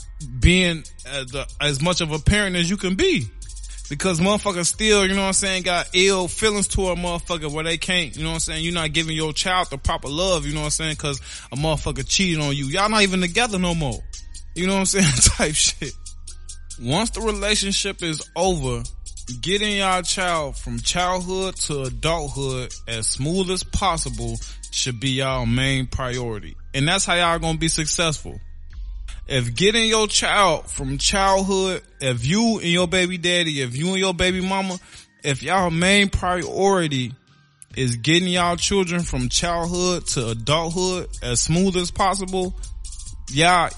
being 0.40 0.82
as, 1.06 1.34
a, 1.34 1.46
as 1.60 1.82
much 1.82 2.00
of 2.00 2.10
a 2.10 2.18
parent 2.18 2.56
as 2.56 2.68
you 2.68 2.76
can 2.76 2.94
be. 2.94 3.28
Because 3.88 4.20
motherfuckers 4.20 4.66
still, 4.66 5.06
you 5.06 5.14
know 5.14 5.22
what 5.22 5.28
I'm 5.28 5.32
saying, 5.32 5.62
got 5.62 5.88
ill 5.92 6.26
feelings 6.26 6.66
toward 6.66 6.98
a 6.98 7.00
motherfucker 7.00 7.52
where 7.52 7.62
they 7.62 7.76
can't, 7.76 8.16
you 8.16 8.24
know 8.24 8.30
what 8.30 8.34
I'm 8.34 8.40
saying, 8.40 8.64
you're 8.64 8.74
not 8.74 8.92
giving 8.92 9.16
your 9.16 9.32
child 9.32 9.70
the 9.70 9.78
proper 9.78 10.08
love, 10.08 10.44
you 10.44 10.54
know 10.54 10.60
what 10.60 10.66
I'm 10.66 10.70
saying, 10.70 10.96
cause 10.96 11.20
a 11.52 11.56
motherfucker 11.56 12.06
cheated 12.06 12.42
on 12.42 12.56
you. 12.56 12.66
Y'all 12.66 12.88
not 12.88 13.02
even 13.02 13.20
together 13.20 13.58
no 13.58 13.74
more. 13.74 14.00
You 14.54 14.66
know 14.66 14.74
what 14.74 14.80
I'm 14.80 14.86
saying? 14.86 15.06
Type 15.36 15.54
shit. 15.54 15.92
Once 16.80 17.10
the 17.10 17.20
relationship 17.20 18.02
is 18.02 18.28
over, 18.34 18.82
getting 19.40 19.78
y'all 19.78 20.02
child 20.02 20.56
from 20.56 20.78
childhood 20.80 21.56
to 21.56 21.82
adulthood 21.82 22.72
as 22.88 23.06
smooth 23.06 23.50
as 23.50 23.62
possible 23.64 24.36
should 24.70 25.00
be 25.00 25.10
y'all 25.10 25.46
main 25.46 25.86
priority. 25.86 26.56
And 26.74 26.86
that's 26.86 27.04
how 27.04 27.14
y'all 27.14 27.38
gonna 27.38 27.58
be 27.58 27.68
successful. 27.68 28.38
If 29.28 29.54
getting 29.56 29.86
your 29.86 30.06
child 30.06 30.70
from 30.70 30.98
childhood, 30.98 31.82
if 32.00 32.24
you 32.24 32.58
and 32.58 32.68
your 32.68 32.86
baby 32.86 33.18
daddy, 33.18 33.60
if 33.60 33.76
you 33.76 33.88
and 33.88 33.98
your 33.98 34.14
baby 34.14 34.40
mama, 34.40 34.78
if 35.24 35.42
y'all 35.42 35.70
main 35.70 36.08
priority 36.08 37.12
is 37.76 37.96
getting 37.96 38.28
y'all 38.28 38.56
children 38.56 39.02
from 39.02 39.28
childhood 39.28 40.06
to 40.06 40.30
adulthood 40.30 41.08
as 41.22 41.40
smooth 41.40 41.76
as 41.76 41.90
possible, 41.90 42.54
y'all, 43.30 43.68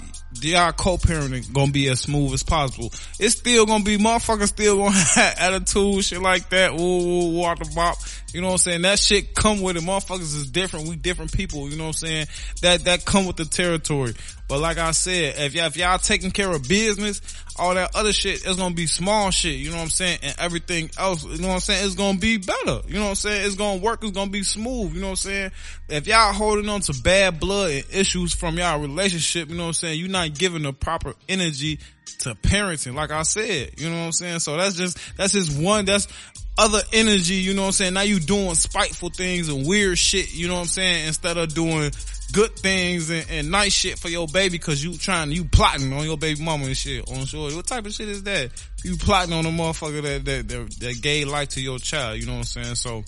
y'all 0.40 0.72
co-parenting 0.72 1.52
gonna 1.52 1.72
be 1.72 1.88
as 1.88 2.00
smooth 2.00 2.32
as 2.32 2.42
possible. 2.42 2.92
It's 3.18 3.34
still 3.36 3.66
gonna 3.66 3.84
be 3.84 3.96
motherfuckers 3.96 4.48
still 4.48 4.76
gonna 4.76 4.90
have 5.14 5.34
attitude, 5.38 6.04
shit 6.04 6.22
like 6.22 6.50
that. 6.50 6.78
Ooh, 6.78 6.82
ooh, 6.82 7.38
walk 7.38 7.58
the 7.58 7.72
bop. 7.74 7.96
You 8.32 8.42
know 8.42 8.48
what 8.48 8.52
I'm 8.52 8.58
saying? 8.58 8.82
That 8.82 8.98
shit 8.98 9.34
come 9.34 9.62
with 9.62 9.76
it. 9.76 9.82
Motherfuckers 9.82 10.20
is 10.20 10.50
different. 10.50 10.88
We 10.88 10.96
different 10.96 11.32
people. 11.32 11.68
You 11.70 11.76
know 11.76 11.84
what 11.84 12.02
I'm 12.02 12.08
saying? 12.08 12.26
That, 12.60 12.84
that 12.84 13.04
come 13.04 13.26
with 13.26 13.36
the 13.36 13.46
territory. 13.46 14.14
But 14.48 14.60
like 14.60 14.78
I 14.78 14.92
said, 14.92 15.34
if 15.38 15.54
y'all, 15.54 15.66
if 15.66 15.76
y'all 15.76 15.98
taking 15.98 16.30
care 16.30 16.50
of 16.50 16.66
business, 16.66 17.20
all 17.58 17.74
that 17.74 17.94
other 17.94 18.12
shit 18.12 18.46
is 18.46 18.56
gonna 18.56 18.74
be 18.74 18.86
small 18.86 19.30
shit, 19.30 19.56
you 19.56 19.70
know 19.70 19.76
what 19.76 19.82
I'm 19.82 19.90
saying? 19.90 20.20
And 20.22 20.34
everything 20.38 20.90
else, 20.98 21.22
you 21.22 21.38
know 21.38 21.48
what 21.48 21.54
I'm 21.54 21.60
saying, 21.60 21.84
It's 21.84 21.94
gonna 21.94 22.18
be 22.18 22.38
better. 22.38 22.80
You 22.86 22.94
know 22.94 23.04
what 23.04 23.10
I'm 23.10 23.14
saying? 23.16 23.46
It's 23.46 23.56
gonna 23.56 23.80
work, 23.80 24.02
it's 24.02 24.12
gonna 24.12 24.30
be 24.30 24.42
smooth, 24.42 24.94
you 24.94 25.00
know 25.00 25.08
what 25.08 25.12
I'm 25.12 25.16
saying? 25.16 25.50
If 25.90 26.06
y'all 26.06 26.32
holding 26.32 26.68
on 26.68 26.80
to 26.82 26.94
bad 27.02 27.40
blood 27.40 27.72
and 27.72 27.84
issues 27.92 28.34
from 28.34 28.56
y'all 28.56 28.80
relationship, 28.80 29.50
you 29.50 29.56
know 29.56 29.64
what 29.64 29.68
I'm 29.68 29.74
saying, 29.74 30.00
you're 30.00 30.08
not 30.08 30.34
giving 30.34 30.62
the 30.62 30.72
proper 30.72 31.14
energy 31.28 31.78
to 32.20 32.34
parenting, 32.34 32.94
like 32.94 33.10
I 33.10 33.22
said, 33.22 33.78
you 33.78 33.90
know 33.90 33.98
what 33.98 34.06
I'm 34.06 34.12
saying? 34.12 34.38
So 34.38 34.56
that's 34.56 34.76
just, 34.76 34.98
that's 35.16 35.34
just 35.34 35.60
one, 35.60 35.84
that's 35.84 36.08
other 36.56 36.80
energy, 36.92 37.34
you 37.34 37.54
know 37.54 37.62
what 37.62 37.68
I'm 37.68 37.72
saying? 37.72 37.94
Now 37.94 38.00
you 38.02 38.18
doing 38.18 38.54
spiteful 38.54 39.10
things 39.10 39.48
and 39.48 39.66
weird 39.66 39.98
shit, 39.98 40.34
you 40.34 40.48
know 40.48 40.54
what 40.54 40.60
I'm 40.60 40.66
saying? 40.66 41.06
Instead 41.06 41.36
of 41.36 41.54
doing 41.54 41.92
good 42.32 42.54
things 42.56 43.10
and, 43.10 43.26
and 43.30 43.50
nice 43.50 43.72
shit 43.72 43.98
for 43.98 44.08
your 44.08 44.26
baby 44.26 44.58
cause 44.58 44.82
you 44.82 44.96
trying, 44.96 45.32
you 45.32 45.44
plotting 45.44 45.92
on 45.92 46.04
your 46.04 46.18
baby 46.18 46.42
mama 46.42 46.66
and 46.66 46.76
shit 46.76 47.08
on 47.10 47.24
shore. 47.24 47.50
What 47.50 47.66
type 47.66 47.86
of 47.86 47.92
shit 47.92 48.08
is 48.08 48.22
that? 48.24 48.50
You 48.84 48.96
plotting 48.96 49.32
on 49.32 49.46
a 49.46 49.50
motherfucker 49.50 50.02
that, 50.02 50.24
that, 50.24 50.48
that, 50.48 50.70
that 50.80 51.02
gave 51.02 51.28
life 51.28 51.50
to 51.50 51.60
your 51.60 51.78
child, 51.78 52.18
you 52.18 52.26
know 52.26 52.32
what 52.32 52.38
I'm 52.38 52.44
saying? 52.44 52.74
So, 52.74 53.04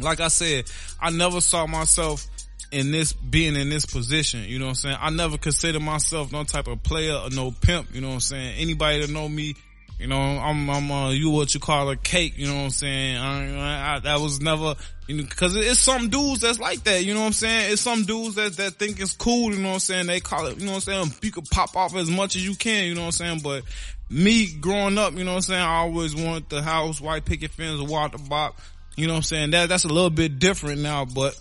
like 0.00 0.20
I 0.20 0.28
said, 0.28 0.70
I 1.00 1.10
never 1.10 1.40
saw 1.40 1.66
myself 1.66 2.26
in 2.70 2.92
this, 2.92 3.12
being 3.12 3.56
in 3.56 3.70
this 3.70 3.86
position, 3.86 4.44
you 4.44 4.58
know 4.58 4.66
what 4.66 4.70
I'm 4.70 4.74
saying? 4.76 4.96
I 5.00 5.10
never 5.10 5.38
considered 5.38 5.82
myself 5.82 6.30
no 6.32 6.44
type 6.44 6.68
of 6.68 6.82
player 6.82 7.14
or 7.14 7.30
no 7.30 7.50
pimp, 7.50 7.94
you 7.94 8.00
know 8.00 8.08
what 8.08 8.14
I'm 8.14 8.20
saying? 8.20 8.58
Anybody 8.58 9.00
that 9.00 9.10
know 9.10 9.28
me, 9.28 9.56
you 9.98 10.06
know, 10.06 10.16
I'm, 10.16 10.70
I'm, 10.70 10.90
uh, 10.90 11.10
you 11.10 11.30
what 11.30 11.52
you 11.54 11.60
call 11.60 11.90
a 11.90 11.96
cake, 11.96 12.34
you 12.36 12.46
know 12.46 12.54
what 12.54 12.64
I'm 12.64 12.70
saying? 12.70 13.16
I, 13.16 13.96
I, 13.96 13.98
that 14.00 14.20
was 14.20 14.40
never, 14.40 14.76
you 15.08 15.16
know, 15.16 15.24
cause 15.24 15.56
it's 15.56 15.80
some 15.80 16.08
dudes 16.08 16.40
that's 16.40 16.60
like 16.60 16.84
that, 16.84 17.04
you 17.04 17.14
know 17.14 17.20
what 17.20 17.26
I'm 17.26 17.32
saying? 17.32 17.72
It's 17.72 17.82
some 17.82 18.04
dudes 18.04 18.36
that, 18.36 18.56
that 18.58 18.74
think 18.74 19.00
it's 19.00 19.14
cool, 19.14 19.52
you 19.52 19.60
know 19.60 19.68
what 19.68 19.74
I'm 19.74 19.80
saying? 19.80 20.06
They 20.06 20.20
call 20.20 20.46
it, 20.46 20.58
you 20.58 20.66
know 20.66 20.72
what 20.72 20.88
I'm 20.88 21.06
saying? 21.06 21.18
You 21.22 21.32
can 21.32 21.42
pop 21.44 21.76
off 21.76 21.96
as 21.96 22.08
much 22.08 22.36
as 22.36 22.46
you 22.46 22.54
can, 22.54 22.86
you 22.86 22.94
know 22.94 23.02
what 23.02 23.06
I'm 23.06 23.12
saying? 23.12 23.40
But 23.42 23.64
me 24.08 24.46
growing 24.60 24.98
up, 24.98 25.14
you 25.14 25.24
know 25.24 25.32
what 25.32 25.36
I'm 25.36 25.42
saying? 25.42 25.62
I 25.62 25.78
always 25.78 26.14
wanted 26.14 26.48
the 26.48 26.62
house, 26.62 27.00
white 27.00 27.24
picket 27.24 27.50
fence, 27.50 27.80
water 27.82 28.18
bop, 28.18 28.56
you 28.96 29.08
know 29.08 29.14
what 29.14 29.18
I'm 29.18 29.22
saying? 29.24 29.50
That, 29.50 29.68
that's 29.68 29.84
a 29.84 29.88
little 29.88 30.10
bit 30.10 30.38
different 30.38 30.80
now, 30.80 31.06
but 31.06 31.40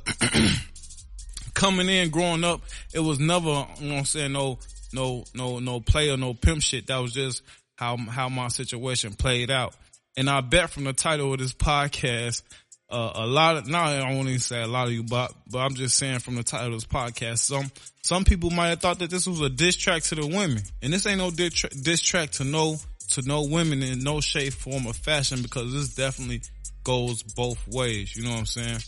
coming 1.53 1.89
in, 1.89 2.09
growing 2.09 2.43
up, 2.43 2.61
it 2.91 3.01
was 3.01 3.19
never, 3.19 3.67
you 3.79 3.87
know 3.87 3.93
what 3.93 3.99
I'm 3.99 4.05
saying? 4.05 4.31
No, 4.31 4.57
no, 4.93 5.25
no, 5.35 5.59
no 5.59 5.79
player, 5.79 6.17
no 6.17 6.33
pimp 6.33 6.63
shit. 6.63 6.87
That 6.87 6.97
was 6.97 7.13
just, 7.13 7.43
how 7.77 7.95
how 7.95 8.27
my 8.27 8.49
situation 8.49 9.13
played 9.13 9.49
out. 9.49 9.73
And 10.17 10.29
I 10.29 10.41
bet 10.41 10.71
from 10.71 10.83
the 10.83 10.93
title 10.93 11.31
of 11.31 11.39
this 11.39 11.53
podcast, 11.53 12.41
uh, 12.89 13.11
a 13.15 13.27
lot 13.27 13.57
of, 13.57 13.67
now 13.67 13.83
I 13.83 14.15
want 14.15 14.29
to 14.29 14.39
say 14.39 14.61
a 14.61 14.67
lot 14.67 14.87
of 14.87 14.93
you, 14.93 15.03
but, 15.03 15.31
but 15.51 15.59
I'm 15.59 15.75
just 15.75 15.95
saying 15.95 16.19
from 16.19 16.35
the 16.35 16.43
title 16.43 16.67
of 16.67 16.73
this 16.73 16.85
podcast, 16.85 17.39
some, 17.39 17.69
some 18.01 18.25
people 18.25 18.49
might 18.49 18.69
have 18.69 18.79
thought 18.79 18.99
that 18.99 19.11
this 19.11 19.27
was 19.27 19.41
a 19.41 19.49
diss 19.49 19.75
track 19.75 20.01
to 20.03 20.15
the 20.15 20.25
women. 20.25 20.63
And 20.81 20.91
this 20.91 21.05
ain't 21.05 21.19
no 21.19 21.29
diss 21.29 22.01
track 22.01 22.31
to 22.31 22.45
no, 22.45 22.77
to 23.11 23.21
no 23.21 23.43
women 23.43 23.83
in 23.83 23.99
no 23.99 24.19
shape, 24.19 24.53
form 24.53 24.87
or 24.87 24.93
fashion 24.93 25.43
because 25.43 25.71
this 25.71 25.93
definitely 25.93 26.41
goes 26.83 27.21
both 27.21 27.67
ways. 27.67 28.15
You 28.15 28.23
know 28.23 28.31
what 28.31 28.39
I'm 28.39 28.45
saying? 28.45 28.79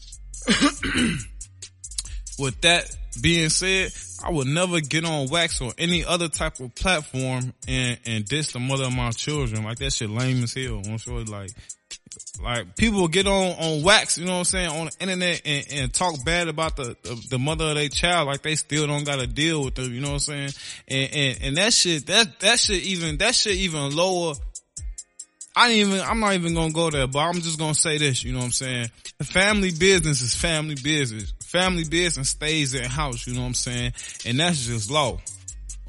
With 2.40 2.62
that 2.62 2.96
being 3.22 3.50
said, 3.50 3.92
I 4.24 4.32
would 4.32 4.48
never 4.48 4.80
get 4.80 5.06
on 5.06 5.28
wax 5.28 5.62
or 5.62 5.74
any 5.78 6.06
other 6.06 6.30
type 6.30 6.60
of 6.60 6.74
platform 6.74 7.54
and, 7.68 8.00
and 8.06 8.26
diss 8.26 8.54
the 8.54 8.60
mother 8.60 8.86
of 8.86 8.94
my 8.94 9.12
children. 9.12 9.64
Like 9.64 9.80
that 9.80 9.92
shit 9.92 10.10
lame 10.10 10.44
as 10.44 10.54
hell. 10.54 10.82
I'm 10.86 10.98
sure 10.98 11.24
like, 11.26 11.52
like 12.42 12.76
people 12.76 13.08
get 13.08 13.28
on, 13.28 13.56
on 13.60 13.84
wax, 13.84 14.18
you 14.18 14.26
know 14.26 14.34
what 14.34 14.40
I'm 14.40 14.46
saying, 14.46 14.70
on 14.70 14.86
the 14.86 14.92
internet 15.02 15.42
and, 15.46 15.66
and 15.72 15.94
talk 15.94 16.24
bad 16.24 16.48
about 16.48 16.76
the, 16.76 16.96
the, 17.04 17.28
the 17.32 17.40
mother 17.40 17.66
of 17.66 17.76
their 17.76 17.90
child 17.90 18.28
like 18.28 18.42
they 18.42 18.56
still 18.56 18.88
don't 18.88 19.06
got 19.06 19.20
to 19.20 19.28
deal 19.28 19.64
with 19.64 19.76
them, 19.76 19.94
you 19.94 20.00
know 20.00 20.14
what 20.14 20.14
I'm 20.14 20.20
saying? 20.20 20.50
And, 20.88 21.14
and, 21.14 21.44
and 21.44 21.58
that 21.58 21.74
shit, 21.74 22.08
that, 22.08 22.40
that 22.40 22.60
shit 22.60 22.84
even, 22.84 23.18
that 23.18 23.36
shit 23.36 23.56
even 23.56 23.96
lower 23.96 24.36
I 25.56 25.70
ain't 25.70 25.90
even, 25.90 26.00
I'm 26.00 26.22
not 26.22 26.36
even 26.36 26.54
gonna 26.54 26.72
go 26.72 26.90
there, 26.90 27.08
but 27.08 27.20
I'm 27.20 27.42
just 27.42 27.60
gonna 27.60 27.74
say 27.74 27.98
this, 27.98 28.24
you 28.24 28.32
know 28.32 28.40
what 28.40 28.46
I'm 28.46 28.52
saying? 28.52 28.92
Family 29.24 29.72
business 29.72 30.22
is 30.22 30.34
family 30.34 30.76
business. 30.76 31.34
Family 31.50 31.84
business 31.84 32.30
stays 32.30 32.76
in 32.76 32.84
house, 32.84 33.26
you 33.26 33.34
know 33.34 33.42
what 33.42 33.48
I'm 33.48 33.54
saying? 33.56 33.94
And 34.24 34.40
that's 34.40 34.68
just 34.68 34.92
law. 34.92 35.18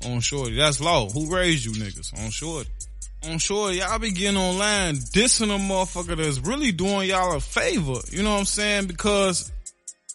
On 0.06 0.20
shorty. 0.20 0.56
That's 0.56 0.80
law. 0.80 1.10
Who 1.10 1.30
raised 1.30 1.66
you 1.66 1.72
niggas? 1.72 2.18
On 2.18 2.30
shorty. 2.30 2.70
On 3.28 3.36
shorty, 3.36 3.76
y'all 3.76 3.98
be 3.98 4.10
getting 4.10 4.38
online 4.38 4.94
dissing 4.94 5.54
a 5.54 5.58
motherfucker 5.58 6.16
that's 6.16 6.38
really 6.38 6.72
doing 6.72 7.10
y'all 7.10 7.36
a 7.36 7.40
favor. 7.40 8.00
You 8.10 8.22
know 8.22 8.32
what 8.32 8.38
I'm 8.38 8.44
saying? 8.46 8.86
Because 8.86 9.52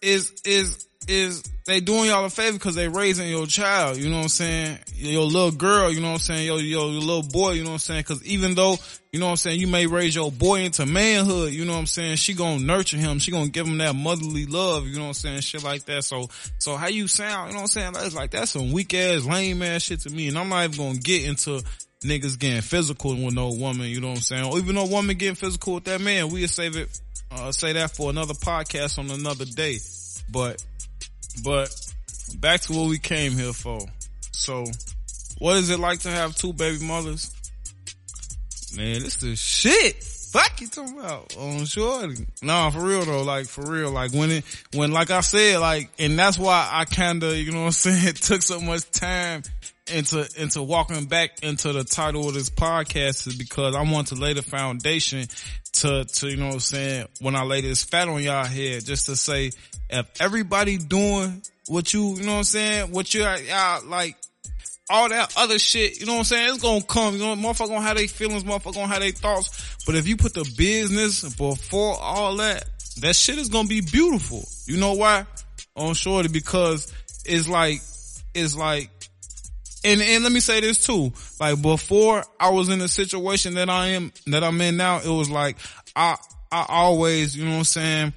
is, 0.01 0.33
is, 0.45 0.87
is 1.07 1.43
they 1.65 1.79
doing 1.79 2.09
y'all 2.09 2.25
a 2.25 2.29
favor 2.29 2.57
because 2.57 2.75
they 2.75 2.87
raising 2.87 3.27
your 3.29 3.47
child, 3.47 3.97
you 3.97 4.09
know 4.09 4.17
what 4.17 4.23
I'm 4.23 4.29
saying? 4.29 4.79
Your 4.93 5.23
little 5.23 5.51
girl, 5.51 5.91
you 5.91 5.99
know 5.99 6.09
what 6.09 6.13
I'm 6.13 6.19
saying? 6.19 6.45
Your, 6.45 6.59
your, 6.59 6.91
your 6.91 7.01
little 7.01 7.23
boy, 7.23 7.51
you 7.51 7.63
know 7.63 7.69
what 7.69 7.75
I'm 7.75 7.79
saying? 7.79 8.03
Cause 8.03 8.23
even 8.23 8.53
though, 8.53 8.77
you 9.11 9.19
know 9.19 9.25
what 9.25 9.31
I'm 9.31 9.37
saying, 9.37 9.59
you 9.59 9.67
may 9.67 9.87
raise 9.87 10.13
your 10.13 10.31
boy 10.31 10.61
into 10.61 10.85
manhood, 10.85 11.53
you 11.53 11.65
know 11.65 11.73
what 11.73 11.79
I'm 11.79 11.85
saying? 11.87 12.17
She 12.17 12.33
gonna 12.33 12.59
nurture 12.59 12.97
him. 12.97 13.17
She 13.19 13.31
gonna 13.31 13.49
give 13.49 13.65
him 13.65 13.79
that 13.79 13.95
motherly 13.95 14.45
love, 14.45 14.85
you 14.85 14.95
know 14.95 15.01
what 15.01 15.07
I'm 15.07 15.13
saying? 15.13 15.41
Shit 15.41 15.63
like 15.63 15.85
that. 15.85 16.03
So, 16.03 16.29
so 16.59 16.75
how 16.75 16.87
you 16.87 17.07
sound, 17.07 17.49
you 17.49 17.53
know 17.53 17.61
what 17.61 17.63
I'm 17.63 17.67
saying? 17.67 17.93
That's 17.93 18.15
like, 18.15 18.31
that's 18.31 18.51
some 18.51 18.71
weak 18.71 18.93
ass, 18.93 19.25
lame 19.25 19.63
ass 19.63 19.83
shit 19.83 20.01
to 20.01 20.09
me. 20.11 20.27
And 20.27 20.37
I'm 20.37 20.49
not 20.49 20.65
even 20.65 20.77
gonna 20.77 20.99
get 20.99 21.25
into 21.25 21.63
niggas 22.03 22.37
getting 22.37 22.61
physical 22.61 23.11
with 23.11 23.33
no 23.33 23.49
woman, 23.49 23.87
you 23.87 24.01
know 24.01 24.09
what 24.09 24.17
I'm 24.17 24.21
saying? 24.21 24.45
Or 24.45 24.57
even 24.59 24.75
no 24.75 24.85
woman 24.85 25.17
getting 25.17 25.35
physical 25.35 25.75
with 25.75 25.85
that 25.85 26.01
man. 26.01 26.29
We'll 26.29 26.47
save 26.47 26.75
it, 26.75 27.01
uh, 27.31 27.51
say 27.51 27.73
that 27.73 27.95
for 27.95 28.09
another 28.09 28.33
podcast 28.33 28.99
on 28.99 29.09
another 29.09 29.45
day. 29.45 29.79
But, 30.31 30.63
but 31.43 31.75
back 32.39 32.61
to 32.61 32.73
what 32.73 32.89
we 32.89 32.99
came 32.99 33.33
here 33.33 33.53
for. 33.53 33.79
So 34.31 34.65
what 35.39 35.57
is 35.57 35.69
it 35.69 35.79
like 35.79 35.99
to 35.99 36.09
have 36.09 36.35
two 36.35 36.53
baby 36.53 36.83
mothers? 36.83 37.31
Man, 38.75 39.03
this 39.03 39.21
is 39.23 39.39
shit. 39.39 40.03
Fuck 40.03 40.59
you 40.59 40.67
talking 40.67 40.99
about 40.99 41.35
on 41.37 41.61
oh, 41.61 41.65
shorty. 41.65 42.27
Nah, 42.41 42.69
for 42.69 42.81
real 42.81 43.05
though, 43.05 43.23
like 43.23 43.45
for 43.45 43.61
real, 43.61 43.91
like 43.91 44.11
when 44.11 44.31
it, 44.31 44.65
when 44.73 44.91
like 44.91 45.09
I 45.09 45.21
said, 45.21 45.59
like, 45.59 45.89
and 45.97 46.19
that's 46.19 46.37
why 46.37 46.67
I 46.69 46.83
kinda, 46.83 47.37
you 47.37 47.51
know 47.51 47.59
what 47.59 47.65
I'm 47.67 47.71
saying, 47.71 48.07
it 48.07 48.15
took 48.17 48.41
so 48.41 48.59
much 48.59 48.89
time 48.91 49.43
into, 49.91 50.27
into 50.37 50.63
walking 50.63 51.05
back 51.05 51.43
into 51.43 51.71
the 51.71 51.83
title 51.83 52.27
of 52.27 52.33
this 52.33 52.49
podcast 52.49 53.27
is 53.27 53.35
because 53.35 53.75
I 53.75 53.81
want 53.83 54.07
to 54.07 54.15
lay 54.15 54.33
the 54.33 54.41
foundation 54.41 55.27
to, 55.73 56.05
to, 56.05 56.29
you 56.29 56.37
know 56.37 56.47
what 56.47 56.53
I'm 56.55 56.59
saying, 56.59 57.07
when 57.21 57.35
I 57.35 57.43
lay 57.43 57.61
this 57.61 57.83
fat 57.83 58.07
on 58.07 58.21
y'all 58.23 58.45
head, 58.45 58.85
just 58.85 59.05
to 59.07 59.15
say, 59.15 59.51
if 59.89 60.21
everybody 60.21 60.77
doing 60.77 61.41
what 61.67 61.93
you, 61.93 62.15
you 62.15 62.23
know 62.23 62.33
what 62.33 62.37
I'm 62.39 62.43
saying, 62.43 62.91
what 62.91 63.13
you, 63.13 63.21
y'all 63.21 63.85
like, 63.85 64.17
all 64.89 65.09
that 65.09 65.33
other 65.35 65.57
shit, 65.57 65.99
you 65.99 66.05
know 66.05 66.13
what 66.13 66.19
I'm 66.19 66.25
saying? 66.25 66.53
It's 66.53 66.61
gonna 66.61 66.83
come, 66.83 67.15
you 67.15 67.19
know, 67.19 67.35
motherfucker 67.35 67.69
gonna 67.69 67.81
have 67.81 67.97
their 67.97 68.07
feelings, 68.07 68.43
motherfucker 68.43 68.75
gonna 68.75 68.87
have 68.87 68.99
their 68.99 69.11
thoughts. 69.11 69.77
But 69.85 69.95
if 69.95 70.07
you 70.07 70.15
put 70.15 70.33
the 70.33 70.51
business 70.57 71.23
before 71.35 71.97
all 71.99 72.35
that, 72.37 72.65
that 73.01 73.15
shit 73.15 73.37
is 73.37 73.49
gonna 73.49 73.67
be 73.67 73.81
beautiful. 73.81 74.47
You 74.65 74.77
know 74.77 74.93
why? 74.93 75.25
Oh, 75.75 75.87
on 75.87 75.93
shorty, 75.95 76.29
because 76.29 76.93
it's 77.25 77.47
like, 77.47 77.81
it's 78.33 78.55
like, 78.55 78.89
and, 79.85 80.01
and 80.01 80.23
let 80.23 80.31
me 80.31 80.39
say 80.39 80.59
this 80.59 80.85
too, 80.85 81.13
like 81.39 81.61
before 81.61 82.23
I 82.39 82.49
was 82.49 82.69
in 82.69 82.79
the 82.79 82.87
situation 82.87 83.53
that 83.55 83.69
I 83.69 83.87
am, 83.89 84.11
that 84.27 84.43
I'm 84.43 84.59
in 84.61 84.77
now, 84.77 84.97
it 84.97 85.07
was 85.07 85.29
like, 85.29 85.57
I, 85.95 86.17
I 86.51 86.65
always, 86.67 87.37
you 87.37 87.45
know 87.45 87.51
what 87.51 87.57
I'm 87.57 87.63
saying? 87.63 88.13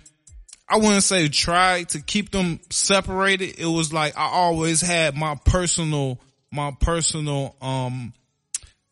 I 0.68 0.76
wouldn't 0.78 1.02
say 1.02 1.28
try 1.28 1.84
to 1.84 2.00
keep 2.00 2.30
them 2.30 2.60
separated. 2.70 3.58
It 3.58 3.66
was 3.66 3.92
like 3.92 4.18
I 4.18 4.26
always 4.26 4.80
had 4.80 5.16
my 5.16 5.34
personal 5.44 6.20
my 6.50 6.72
personal, 6.80 7.56
um, 7.60 8.12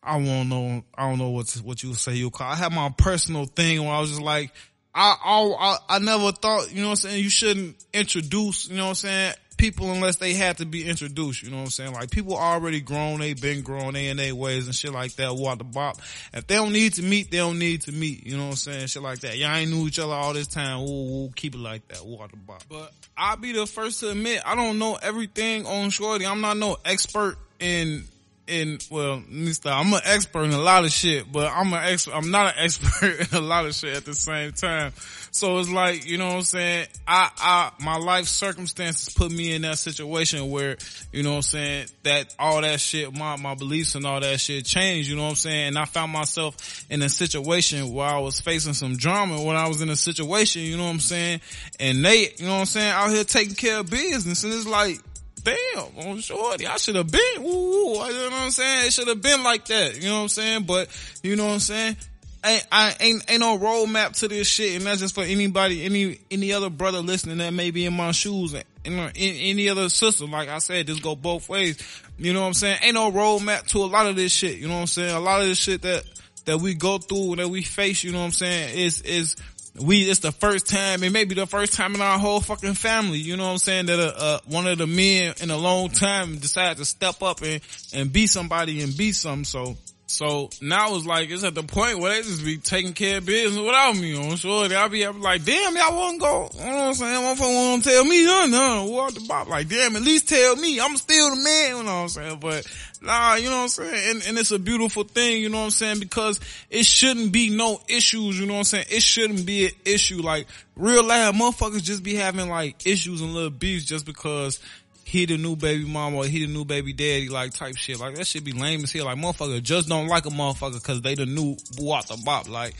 I 0.01 0.17
won't 0.17 0.49
know, 0.49 0.83
I 0.95 1.09
don't 1.09 1.17
know 1.17 1.29
what, 1.29 1.49
what 1.63 1.83
you 1.83 1.93
say 1.95 2.13
you 2.13 2.29
call, 2.29 2.51
I 2.51 2.55
had 2.55 2.71
my 2.71 2.93
personal 2.97 3.45
thing 3.45 3.83
where 3.83 3.93
I 3.93 3.99
was 3.99 4.11
just 4.11 4.21
like, 4.21 4.51
I, 4.93 5.15
I, 5.23 5.77
I 5.89 5.99
never 5.99 6.31
thought, 6.31 6.73
you 6.73 6.81
know 6.81 6.89
what 6.89 7.03
I'm 7.03 7.09
saying, 7.09 7.23
you 7.23 7.29
shouldn't 7.29 7.83
introduce, 7.93 8.69
you 8.69 8.77
know 8.77 8.83
what 8.83 8.89
I'm 8.89 8.95
saying, 8.95 9.33
people 9.57 9.91
unless 9.91 10.17
they 10.17 10.33
had 10.33 10.57
to 10.57 10.65
be 10.65 10.87
introduced, 10.87 11.43
you 11.43 11.49
know 11.49 11.57
what 11.57 11.63
I'm 11.63 11.69
saying? 11.69 11.93
Like 11.93 12.11
people 12.11 12.37
already 12.37 12.79
grown, 12.79 13.19
they 13.19 13.33
been 13.33 13.61
grown, 13.61 13.93
they 13.93 14.07
in 14.07 14.17
their 14.17 14.35
ways 14.35 14.67
and 14.67 14.75
shit 14.75 14.93
like 14.93 15.15
that, 15.15 15.35
walk 15.35 15.57
the 15.57 15.63
bop. 15.63 15.97
If 16.33 16.47
they 16.47 16.55
don't 16.55 16.73
need 16.73 16.93
to 16.93 17.03
meet, 17.03 17.31
they 17.31 17.37
don't 17.37 17.59
need 17.59 17.81
to 17.83 17.91
meet, 17.91 18.25
you 18.25 18.37
know 18.37 18.45
what 18.45 18.49
I'm 18.51 18.55
saying? 18.55 18.87
Shit 18.87 19.01
like 19.01 19.19
that. 19.19 19.37
Y'all 19.37 19.55
ain't 19.55 19.71
knew 19.71 19.87
each 19.87 19.99
other 19.99 20.13
all 20.13 20.33
this 20.33 20.47
time, 20.47 20.79
ooh, 20.81 21.29
keep 21.35 21.55
it 21.55 21.59
like 21.59 21.87
that, 21.89 22.05
walk 22.05 22.31
the 22.31 22.37
bop. 22.37 22.63
But 22.69 22.93
I'll 23.17 23.37
be 23.37 23.51
the 23.51 23.65
first 23.65 23.99
to 24.01 24.11
admit, 24.11 24.41
I 24.45 24.55
don't 24.55 24.79
know 24.79 24.97
everything 25.01 25.65
on 25.65 25.89
Shorty. 25.89 26.25
I'm 26.25 26.41
not 26.41 26.57
no 26.57 26.77
expert 26.85 27.37
in 27.59 28.05
in 28.47 28.79
well, 28.89 29.21
stop. 29.51 29.85
I'm 29.85 29.93
an 29.93 30.01
expert 30.05 30.43
in 30.43 30.51
a 30.51 30.59
lot 30.59 30.85
of 30.85 30.91
shit, 30.91 31.31
but 31.31 31.51
I'm 31.51 31.71
an 31.73 31.83
ex 31.83 32.07
I'm 32.07 32.31
not 32.31 32.47
an 32.47 32.53
expert 32.63 33.31
in 33.31 33.37
a 33.37 33.41
lot 33.41 33.65
of 33.65 33.75
shit 33.75 33.95
at 33.95 34.05
the 34.05 34.13
same 34.13 34.53
time. 34.53 34.93
So 35.31 35.59
it's 35.59 35.69
like, 35.69 36.09
you 36.09 36.17
know 36.17 36.27
what 36.27 36.35
I'm 36.35 36.41
saying? 36.41 36.87
I 37.07 37.29
I 37.37 37.71
my 37.79 37.97
life 37.97 38.25
circumstances 38.25 39.13
put 39.13 39.31
me 39.31 39.53
in 39.53 39.61
that 39.63 39.77
situation 39.77 40.49
where, 40.49 40.77
you 41.11 41.23
know 41.23 41.31
what 41.31 41.35
I'm 41.37 41.41
saying, 41.43 41.87
that 42.03 42.33
all 42.39 42.61
that 42.61 42.79
shit, 42.79 43.13
my 43.13 43.35
my 43.35 43.55
beliefs 43.55 43.95
and 43.95 44.05
all 44.05 44.19
that 44.19 44.39
shit 44.39 44.65
changed, 44.65 45.09
you 45.09 45.15
know 45.15 45.23
what 45.23 45.29
I'm 45.29 45.35
saying? 45.35 45.67
And 45.69 45.77
I 45.77 45.85
found 45.85 46.11
myself 46.11 46.85
in 46.89 47.01
a 47.01 47.09
situation 47.09 47.93
where 47.93 48.07
I 48.07 48.19
was 48.19 48.39
facing 48.39 48.73
some 48.73 48.95
drama 48.95 49.41
when 49.43 49.55
I 49.55 49.67
was 49.67 49.81
in 49.81 49.89
a 49.89 49.95
situation, 49.95 50.61
you 50.61 50.77
know 50.77 50.85
what 50.85 50.91
I'm 50.91 50.99
saying? 50.99 51.41
And 51.79 52.03
they, 52.03 52.33
you 52.37 52.45
know 52.45 52.53
what 52.53 52.59
I'm 52.59 52.65
saying, 52.65 52.91
out 52.91 53.11
here 53.11 53.23
taking 53.23 53.55
care 53.55 53.79
of 53.79 53.89
business 53.89 54.43
and 54.43 54.53
it's 54.53 54.67
like 54.67 55.01
damn, 55.43 56.07
on 56.07 56.19
shorty, 56.19 56.67
I 56.67 56.77
should 56.77 56.95
have 56.95 57.11
been, 57.11 57.39
ooh, 57.39 57.43
you 57.43 57.97
know 57.97 58.29
what 58.29 58.33
I'm 58.33 58.51
saying? 58.51 58.87
It 58.87 58.93
should 58.93 59.07
have 59.07 59.21
been 59.21 59.43
like 59.43 59.65
that, 59.65 59.95
you 60.01 60.09
know 60.09 60.15
what 60.15 60.21
I'm 60.23 60.29
saying? 60.29 60.63
But, 60.63 60.89
you 61.23 61.35
know 61.35 61.45
what 61.45 61.53
I'm 61.53 61.59
saying? 61.59 61.97
Ain't, 62.45 62.67
I 62.71 62.95
ain't, 62.99 63.25
ain't 63.29 63.39
no 63.39 63.57
roadmap 63.57 64.19
to 64.19 64.27
this 64.27 64.47
shit, 64.47 64.75
and 64.77 64.85
that's 64.85 64.99
just 64.99 65.15
for 65.15 65.23
anybody, 65.23 65.83
any, 65.85 66.19
any 66.29 66.53
other 66.53 66.69
brother 66.69 66.99
listening 66.99 67.39
that 67.39 67.53
may 67.53 67.71
be 67.71 67.85
in 67.85 67.93
my 67.93 68.11
shoes, 68.11 68.53
and, 68.53 68.63
and 68.85 69.11
any 69.15 69.69
other 69.69 69.89
sister, 69.89 70.25
like 70.25 70.49
I 70.49 70.59
said, 70.59 70.87
this 70.87 70.99
go 70.99 71.15
both 71.15 71.49
ways. 71.49 71.77
You 72.17 72.33
know 72.33 72.41
what 72.41 72.47
I'm 72.47 72.53
saying? 72.53 72.79
Ain't 72.83 72.93
no 72.95 73.11
roadmap 73.11 73.67
to 73.67 73.79
a 73.79 73.85
lot 73.85 74.07
of 74.07 74.15
this 74.15 74.31
shit, 74.31 74.57
you 74.57 74.67
know 74.67 74.75
what 74.75 74.81
I'm 74.81 74.87
saying? 74.87 75.15
A 75.15 75.19
lot 75.19 75.41
of 75.41 75.47
this 75.47 75.57
shit 75.57 75.81
that, 75.81 76.03
that 76.45 76.59
we 76.59 76.73
go 76.73 76.97
through, 76.97 77.37
that 77.37 77.49
we 77.49 77.63
face, 77.63 78.03
you 78.03 78.11
know 78.11 78.19
what 78.19 78.25
I'm 78.25 78.31
saying, 78.31 78.77
is, 78.77 79.01
is, 79.01 79.35
we, 79.79 80.09
it's 80.09 80.19
the 80.19 80.31
first 80.31 80.67
time, 80.67 81.03
and 81.03 81.13
maybe 81.13 81.35
the 81.35 81.45
first 81.45 81.73
time 81.73 81.95
in 81.95 82.01
our 82.01 82.17
whole 82.17 82.41
fucking 82.41 82.73
family, 82.73 83.19
you 83.19 83.37
know 83.37 83.45
what 83.45 83.51
I'm 83.51 83.57
saying, 83.57 83.85
that 83.87 83.99
uh, 83.99 84.13
uh, 84.17 84.39
one 84.45 84.67
of 84.67 84.77
the 84.77 84.87
men 84.87 85.35
in 85.41 85.51
a 85.51 85.57
long 85.57 85.89
time 85.89 86.37
decided 86.37 86.77
to 86.77 86.85
step 86.85 87.21
up 87.21 87.41
and, 87.41 87.61
and 87.93 88.11
be 88.11 88.27
somebody 88.27 88.81
and 88.81 88.95
be 88.95 89.11
something. 89.11 89.45
So, 89.45 89.77
so 90.07 90.49
now 90.61 90.95
it's 90.95 91.05
like, 91.05 91.29
it's 91.29 91.43
at 91.43 91.53
the 91.53 91.63
point 91.63 91.99
where 91.99 92.13
they 92.13 92.21
just 92.21 92.43
be 92.43 92.57
taking 92.57 92.93
care 92.93 93.17
of 93.17 93.25
business 93.25 93.61
without 93.61 93.95
me 93.97 94.15
on 94.17 94.37
sure. 94.37 94.73
I'll 94.73 94.89
be 94.89 95.05
like, 95.05 95.43
damn, 95.43 95.75
y'all 95.75 95.95
won't 95.95 96.19
go. 96.19 96.49
You 96.53 96.59
know 96.59 96.65
what 96.65 96.87
I'm 96.87 96.93
saying? 96.93 97.21
Motherfucker 97.21 97.41
won't 97.41 97.83
tell 97.83 98.05
me 98.05 98.23
huh? 98.25 98.85
What 98.85 99.13
the 99.15 99.25
bop? 99.27 99.49
Like, 99.49 99.67
damn, 99.67 99.97
at 99.97 100.01
least 100.01 100.29
tell 100.29 100.55
me. 100.55 100.79
I'm 100.79 100.95
still 100.95 101.35
the 101.35 101.43
man, 101.43 101.77
you 101.77 101.83
know 101.83 101.95
what 101.95 102.03
I'm 102.03 102.09
saying? 102.09 102.39
But 102.39 102.65
Nah, 103.01 103.35
you 103.35 103.49
know 103.49 103.57
what 103.57 103.63
I'm 103.63 103.69
saying? 103.69 104.11
And, 104.11 104.27
and 104.27 104.37
it's 104.37 104.51
a 104.51 104.59
beautiful 104.59 105.03
thing, 105.03 105.41
you 105.41 105.49
know 105.49 105.59
what 105.59 105.65
I'm 105.65 105.71
saying? 105.71 105.99
Because 105.99 106.39
it 106.69 106.85
shouldn't 106.85 107.31
be 107.31 107.55
no 107.55 107.79
issues, 107.87 108.39
you 108.39 108.45
know 108.45 108.53
what 108.53 108.59
I'm 108.59 108.65
saying? 108.65 108.85
It 108.89 109.03
shouldn't 109.03 109.45
be 109.45 109.67
an 109.67 109.71
issue. 109.85 110.21
Like, 110.21 110.47
real 110.75 111.03
life 111.03 111.35
motherfuckers 111.35 111.83
just 111.83 112.03
be 112.03 112.15
having 112.15 112.49
like 112.49 112.85
issues 112.85 113.21
and 113.21 113.33
little 113.33 113.49
beefs 113.49 113.85
just 113.85 114.05
because 114.05 114.59
he 115.07 115.25
the 115.25 115.37
new 115.37 115.55
baby 115.55 115.85
mama 115.85 116.17
or 116.17 116.25
he 116.25 116.45
the 116.45 116.51
new 116.51 116.65
baby 116.65 116.91
daddy, 116.91 117.29
like 117.29 117.53
type 117.53 117.77
shit. 117.77 117.97
Like 117.97 118.15
that 118.15 118.27
should 118.27 118.43
be 118.43 118.51
lame 118.51 118.83
as 118.83 118.91
hell. 118.91 119.05
Like 119.05 119.17
motherfucker 119.17 119.63
just 119.63 119.87
don't 119.87 120.07
like 120.07 120.25
a 120.25 120.29
motherfucker 120.29 120.83
cause 120.83 121.01
they 121.01 121.15
the 121.15 121.25
new 121.25 121.55
boo 121.77 121.93
out 121.93 122.07
the 122.07 122.21
bop. 122.25 122.49
Like, 122.49 122.75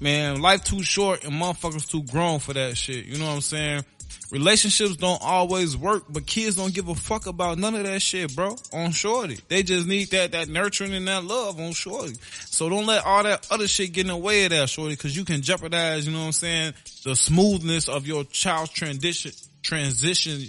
man, 0.00 0.40
life 0.40 0.64
too 0.64 0.82
short 0.82 1.22
and 1.22 1.32
motherfuckers 1.32 1.88
too 1.88 2.02
grown 2.02 2.40
for 2.40 2.54
that 2.54 2.76
shit. 2.76 3.04
You 3.04 3.18
know 3.18 3.26
what 3.26 3.34
I'm 3.34 3.40
saying? 3.40 3.84
Relationships 4.32 4.96
don't 4.96 5.22
always 5.22 5.76
work, 5.76 6.06
but 6.08 6.26
kids 6.26 6.56
don't 6.56 6.74
give 6.74 6.88
a 6.88 6.94
fuck 6.96 7.26
about 7.26 7.56
none 7.56 7.76
of 7.76 7.84
that 7.84 8.02
shit, 8.02 8.34
bro. 8.34 8.56
On 8.72 8.90
shorty. 8.90 9.38
They 9.46 9.62
just 9.62 9.86
need 9.86 10.10
that, 10.10 10.32
that 10.32 10.48
nurturing 10.48 10.92
and 10.92 11.06
that 11.06 11.22
love 11.22 11.60
on 11.60 11.70
shorty. 11.70 12.14
So 12.46 12.68
don't 12.68 12.86
let 12.86 13.04
all 13.04 13.22
that 13.22 13.46
other 13.48 13.68
shit 13.68 13.92
get 13.92 14.06
in 14.06 14.08
the 14.08 14.16
way 14.16 14.44
of 14.44 14.50
that 14.50 14.68
shorty, 14.68 14.96
cause 14.96 15.16
you 15.16 15.24
can 15.24 15.42
jeopardize, 15.42 16.04
you 16.04 16.12
know 16.12 16.18
what 16.18 16.26
I'm 16.26 16.32
saying, 16.32 16.74
the 17.04 17.14
smoothness 17.14 17.88
of 17.88 18.08
your 18.08 18.24
child's 18.24 18.72
transition, 18.72 19.30
transition 19.62 20.48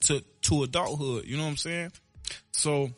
to, 0.00 0.22
to 0.46 0.62
adulthood. 0.62 1.24
You 1.26 1.36
know 1.36 1.44
what 1.44 1.50
I'm 1.50 1.56
saying? 1.56 1.92
So 2.52 2.90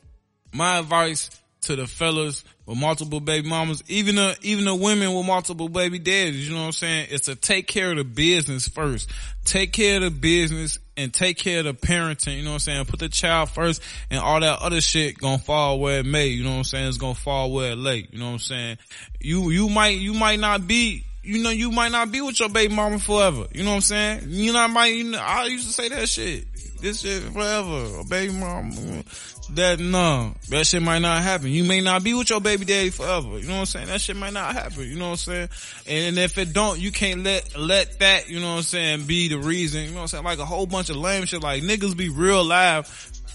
my 0.53 0.79
advice 0.79 1.31
to 1.63 1.77
the 1.77 1.87
fellas 1.87 2.45
with 2.67 2.79
multiple 2.79 3.21
baby 3.21 3.49
mamas, 3.49 3.83
even 3.89 4.17
the, 4.17 4.37
even 4.43 4.65
the 4.65 4.75
women 4.75 5.13
with 5.15 5.27
multiple 5.27 5.69
baby 5.69 5.99
daddies, 5.99 6.49
you 6.49 6.55
know 6.55 6.61
what 6.61 6.67
I'm 6.67 6.73
saying? 6.73 7.09
It's 7.11 7.27
to 7.27 7.35
take 7.35 7.67
care 7.67 7.91
of 7.91 7.97
the 7.97 8.05
business 8.05 8.69
first. 8.69 9.11
Take 9.45 9.73
care 9.73 9.97
of 9.97 10.03
the 10.03 10.11
business 10.11 10.79
and 10.97 11.13
take 11.13 11.39
care 11.39 11.61
of 11.61 11.65
the 11.65 11.75
parenting, 11.75 12.37
you 12.37 12.43
know 12.43 12.51
what 12.51 12.55
I'm 12.55 12.61
saying? 12.61 12.85
Put 12.85 13.01
the 13.01 13.09
child 13.09 13.51
first 13.51 13.83
and 14.11 14.21
all 14.21 14.41
that 14.41 14.61
other 14.61 14.81
shit 14.81 15.19
gonna 15.19 15.39
fall 15.39 15.81
where 15.81 16.01
it 16.01 16.07
may, 16.07 16.29
you 16.29 16.45
know 16.45 16.51
what 16.51 16.57
I'm 16.57 16.65
saying? 16.65 16.89
It's 16.89 16.99
gonna 16.99 17.15
fall 17.15 17.51
where 17.51 17.73
it 17.73 17.79
lay, 17.79 18.07
you 18.11 18.19
know 18.19 18.27
what 18.27 18.33
I'm 18.33 18.39
saying? 18.39 18.79
You, 19.21 19.51
you 19.51 19.69
might, 19.69 19.99
you 19.99 20.15
might 20.15 20.39
not 20.39 20.67
be 20.67 21.05
you 21.29 21.43
know, 21.43 21.51
you 21.51 21.71
might 21.71 21.93
not 21.93 22.11
be 22.11 22.23
with 22.23 22.41
your 22.41 22.49
baby 22.49 22.75
mama 22.75 22.99
forever. 22.99 23.47
You 23.53 23.63
know 23.63 23.71
what 23.71 23.77
I'm 23.77 23.81
saying? 23.83 24.23
You 24.29 24.55
know, 24.55 24.61
I 24.61 24.67
might, 24.67 24.95
you 24.95 25.05
know, 25.05 25.19
I 25.19 25.45
used 25.45 25.67
to 25.67 25.73
say 25.75 25.91
that 25.91 26.09
shit. 26.09 26.47
This 26.81 27.01
shit 27.01 27.23
forever. 27.23 28.01
A 28.01 28.05
baby 28.05 28.33
mama 28.33 29.03
that 29.51 29.79
no, 29.79 30.35
that 30.49 30.67
shit 30.67 30.81
might 30.81 31.01
not 31.01 31.23
happen. 31.23 31.49
You 31.49 31.65
may 31.65 31.83
not 31.83 32.03
be 32.03 32.15
with 32.15 32.31
your 32.31 32.41
baby 32.41 32.65
daddy 32.65 32.89
forever. 32.89 33.39
You 33.39 33.47
know 33.47 33.55
what 33.55 33.61
I'm 33.61 33.67
saying? 33.67 33.87
That 33.89 34.01
shit 34.01 34.17
might 34.17 34.33
not 34.33 34.55
happen. 34.55 34.85
You 34.85 34.97
know 34.97 35.11
what 35.11 35.27
I'm 35.29 35.49
saying? 35.49 35.49
And 35.87 36.19
if 36.19 36.39
it 36.39 36.55
don't, 36.55 36.79
you 36.79 36.93
can't 36.93 37.25
let, 37.25 37.59
let 37.59 37.99
that, 37.99 38.31
you 38.31 38.41
know 38.41 38.53
what 38.53 38.57
I'm 38.59 38.63
saying, 38.63 39.05
be 39.05 39.29
the 39.29 39.39
reason. 39.39 39.83
You 39.83 39.89
know 39.89 39.97
what 39.97 40.01
I'm 40.03 40.09
saying? 40.09 40.25
Like 40.25 40.39
a 40.39 40.47
whole 40.47 40.67
bunch 40.67 40.89
of 40.89 40.97
lame 40.97 41.27
shit. 41.27 41.43
Like 41.43 41.63
niggas 41.63 41.95
be 41.95 42.09
real 42.09 42.43
live 42.43 42.87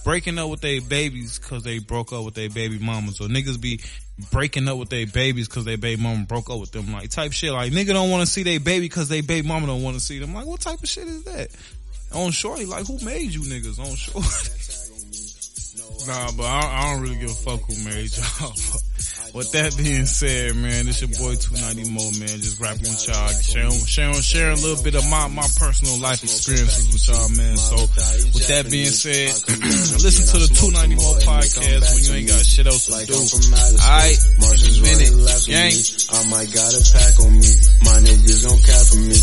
breaking 0.03 0.37
up 0.37 0.49
with 0.49 0.61
their 0.61 0.81
babies 0.81 1.39
cause 1.39 1.63
they 1.63 1.79
broke 1.79 2.13
up 2.13 2.25
with 2.25 2.33
their 2.33 2.49
baby 2.49 2.79
mamas. 2.79 3.21
Or 3.21 3.27
niggas 3.27 3.59
be 3.59 3.81
breaking 4.31 4.67
up 4.67 4.77
with 4.77 4.89
their 4.89 5.07
babies 5.07 5.47
cause 5.47 5.65
their 5.65 5.77
baby 5.77 6.01
mama 6.01 6.25
broke 6.25 6.49
up 6.49 6.59
with 6.59 6.71
them. 6.71 6.91
Like 6.91 7.09
type 7.09 7.31
shit. 7.31 7.51
Like 7.51 7.71
nigga 7.71 7.93
don't 7.93 8.09
want 8.09 8.21
to 8.21 8.31
see 8.31 8.43
their 8.43 8.59
baby 8.59 8.89
cause 8.89 9.09
their 9.09 9.23
baby 9.23 9.47
mama 9.47 9.67
don't 9.67 9.83
want 9.83 9.95
to 9.95 10.01
see 10.01 10.19
them. 10.19 10.33
Like 10.33 10.45
what 10.45 10.61
type 10.61 10.81
of 10.81 10.89
shit 10.89 11.07
is 11.07 11.23
that? 11.23 11.49
On 12.13 12.31
shorty, 12.31 12.65
like 12.65 12.85
who 12.85 13.03
made 13.03 13.33
you 13.33 13.41
niggas 13.41 13.79
on 13.79 13.95
shorty? 13.95 14.79
Nah, 16.05 16.31
but 16.35 16.43
I, 16.43 16.59
I, 16.59 16.93
don't 16.93 17.01
really 17.01 17.15
give 17.15 17.29
a 17.29 17.33
fuck 17.33 17.61
who 17.61 17.81
married 17.85 18.11
y'all. 18.17 18.51
with 19.33 19.49
that 19.57 19.73
being 19.73 20.05
said, 20.05 20.53
man, 20.55 20.85
it's 20.85 21.01
your 21.01 21.09
boy 21.17 21.33
290 21.33 21.89
Mo, 21.89 22.05
man, 22.21 22.37
just 22.37 22.61
rapping 22.61 22.85
with 22.85 23.01
y'all, 23.09 23.33
sharing, 23.41 23.73
sharing, 23.81 24.21
sharing 24.21 24.53
a 24.53 24.61
little 24.61 24.81
bit 24.85 24.93
of 24.93 25.01
my, 25.09 25.25
my 25.27 25.49
personal 25.57 25.97
life 25.97 26.21
experiences 26.21 26.93
with 26.93 27.01
y'all, 27.09 27.29
man. 27.33 27.57
So 27.57 27.81
with 28.29 28.45
that 28.53 28.69
being 28.69 28.93
said, 28.93 29.33
listen 30.05 30.29
to 30.37 30.45
the 30.45 30.49
290 30.53 31.01
Mo 31.01 31.17
podcast 31.25 31.81
when 31.97 32.01
you 32.05 32.13
ain't 32.13 32.29
got 32.29 32.45
shit 32.45 32.69
else 32.69 32.85
to 32.93 33.01
do. 33.09 33.17
Alright, 33.17 34.21
minute, 34.85 35.13
gang. 35.49 35.73
I 36.13 36.19
might 36.29 36.49
got 36.53 36.69
a 36.69 36.81
pack 36.93 37.17
on 37.25 37.33
me. 37.33 37.49
My 37.89 37.97
niggas 38.05 38.41
don't 38.45 38.61
care 38.61 38.85
for 38.85 39.01
me. 39.01 39.17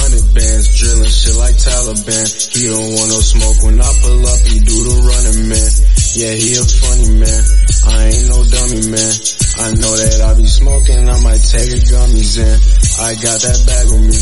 Hundred 0.00 0.26
bands, 0.32 0.66
drilling 0.80 1.12
shit 1.12 1.36
like 1.36 1.56
Taliban. 1.60 2.24
He 2.56 2.72
don't 2.72 2.88
want 2.96 3.08
no 3.12 3.20
smoke 3.20 3.58
when 3.68 3.76
I 3.76 3.90
pull 4.00 4.24
up, 4.24 4.40
he 4.48 4.56
do 4.64 4.76
the 4.80 4.96
running 5.04 5.48
man. 5.52 5.97
Yeah, 6.16 6.32
he 6.32 6.56
a 6.56 6.64
funny 6.64 7.20
man. 7.20 7.42
I 7.84 8.08
ain't 8.08 8.28
no 8.32 8.40
dummy 8.40 8.80
man. 8.88 9.12
I 9.60 9.68
know 9.76 9.92
that 9.92 10.18
I 10.24 10.30
be 10.40 10.46
smoking, 10.48 11.04
I 11.04 11.16
might 11.20 11.42
take 11.44 11.68
a 11.68 11.80
gummies 11.84 12.40
in. 12.40 12.56
I 12.96 13.12
got 13.20 13.38
that 13.44 13.58
bag 13.68 13.86
on 13.92 14.02
me. 14.08 14.18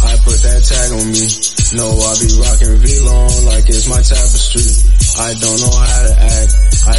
I 0.00 0.12
put 0.20 0.36
that 0.36 0.60
tag 0.60 0.90
on 1.00 1.06
me. 1.08 1.24
No, 1.80 1.86
I 1.86 2.12
be 2.20 2.28
rocking 2.40 2.76
Vlone 2.82 3.36
like 3.46 3.66
it's 3.72 3.88
my 3.88 4.02
tapestry. 4.04 4.68
I 5.16 5.30
don't 5.38 5.60
know 5.64 5.74
how 5.76 6.00
to 6.08 6.14
act. 6.18 6.52
I 6.88 6.98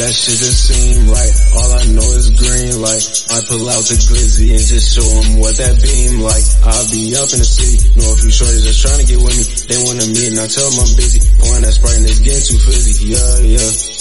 That 0.00 0.16
shit 0.16 0.40
just 0.40 0.64
seem 0.64 1.12
right. 1.12 1.34
All 1.60 1.70
I 1.76 1.84
know 1.92 2.08
is 2.16 2.32
green 2.32 2.72
light. 2.80 3.04
I 3.36 3.44
pull 3.44 3.68
out 3.68 3.84
the 3.84 4.00
glizzy 4.08 4.48
and 4.48 4.64
just 4.64 4.96
show 4.96 5.04
them 5.04 5.36
what 5.36 5.52
that 5.60 5.76
beam 5.76 6.24
like. 6.24 6.40
I'll 6.64 6.88
be 6.88 7.12
up 7.20 7.28
in 7.28 7.44
the 7.44 7.44
city. 7.44 7.84
Know 8.00 8.08
a 8.08 8.16
few 8.16 8.32
shorties 8.32 8.64
just 8.64 8.80
trying 8.80 8.96
to 8.96 9.04
get 9.04 9.20
with 9.20 9.36
me. 9.36 9.44
They 9.68 9.76
wanna 9.84 10.08
meet 10.08 10.32
and 10.32 10.40
I 10.40 10.48
tell 10.48 10.64
them 10.72 10.88
I'm 10.88 10.92
busy. 10.96 11.20
Pouring 11.36 11.68
that 11.68 11.76
Sprite 11.76 12.00
and 12.00 12.08
it's 12.08 12.24
getting 12.24 12.48
too 12.48 12.56
fizzy. 12.64 13.12
Yeah, 13.12 13.60
yeah. 13.60 13.99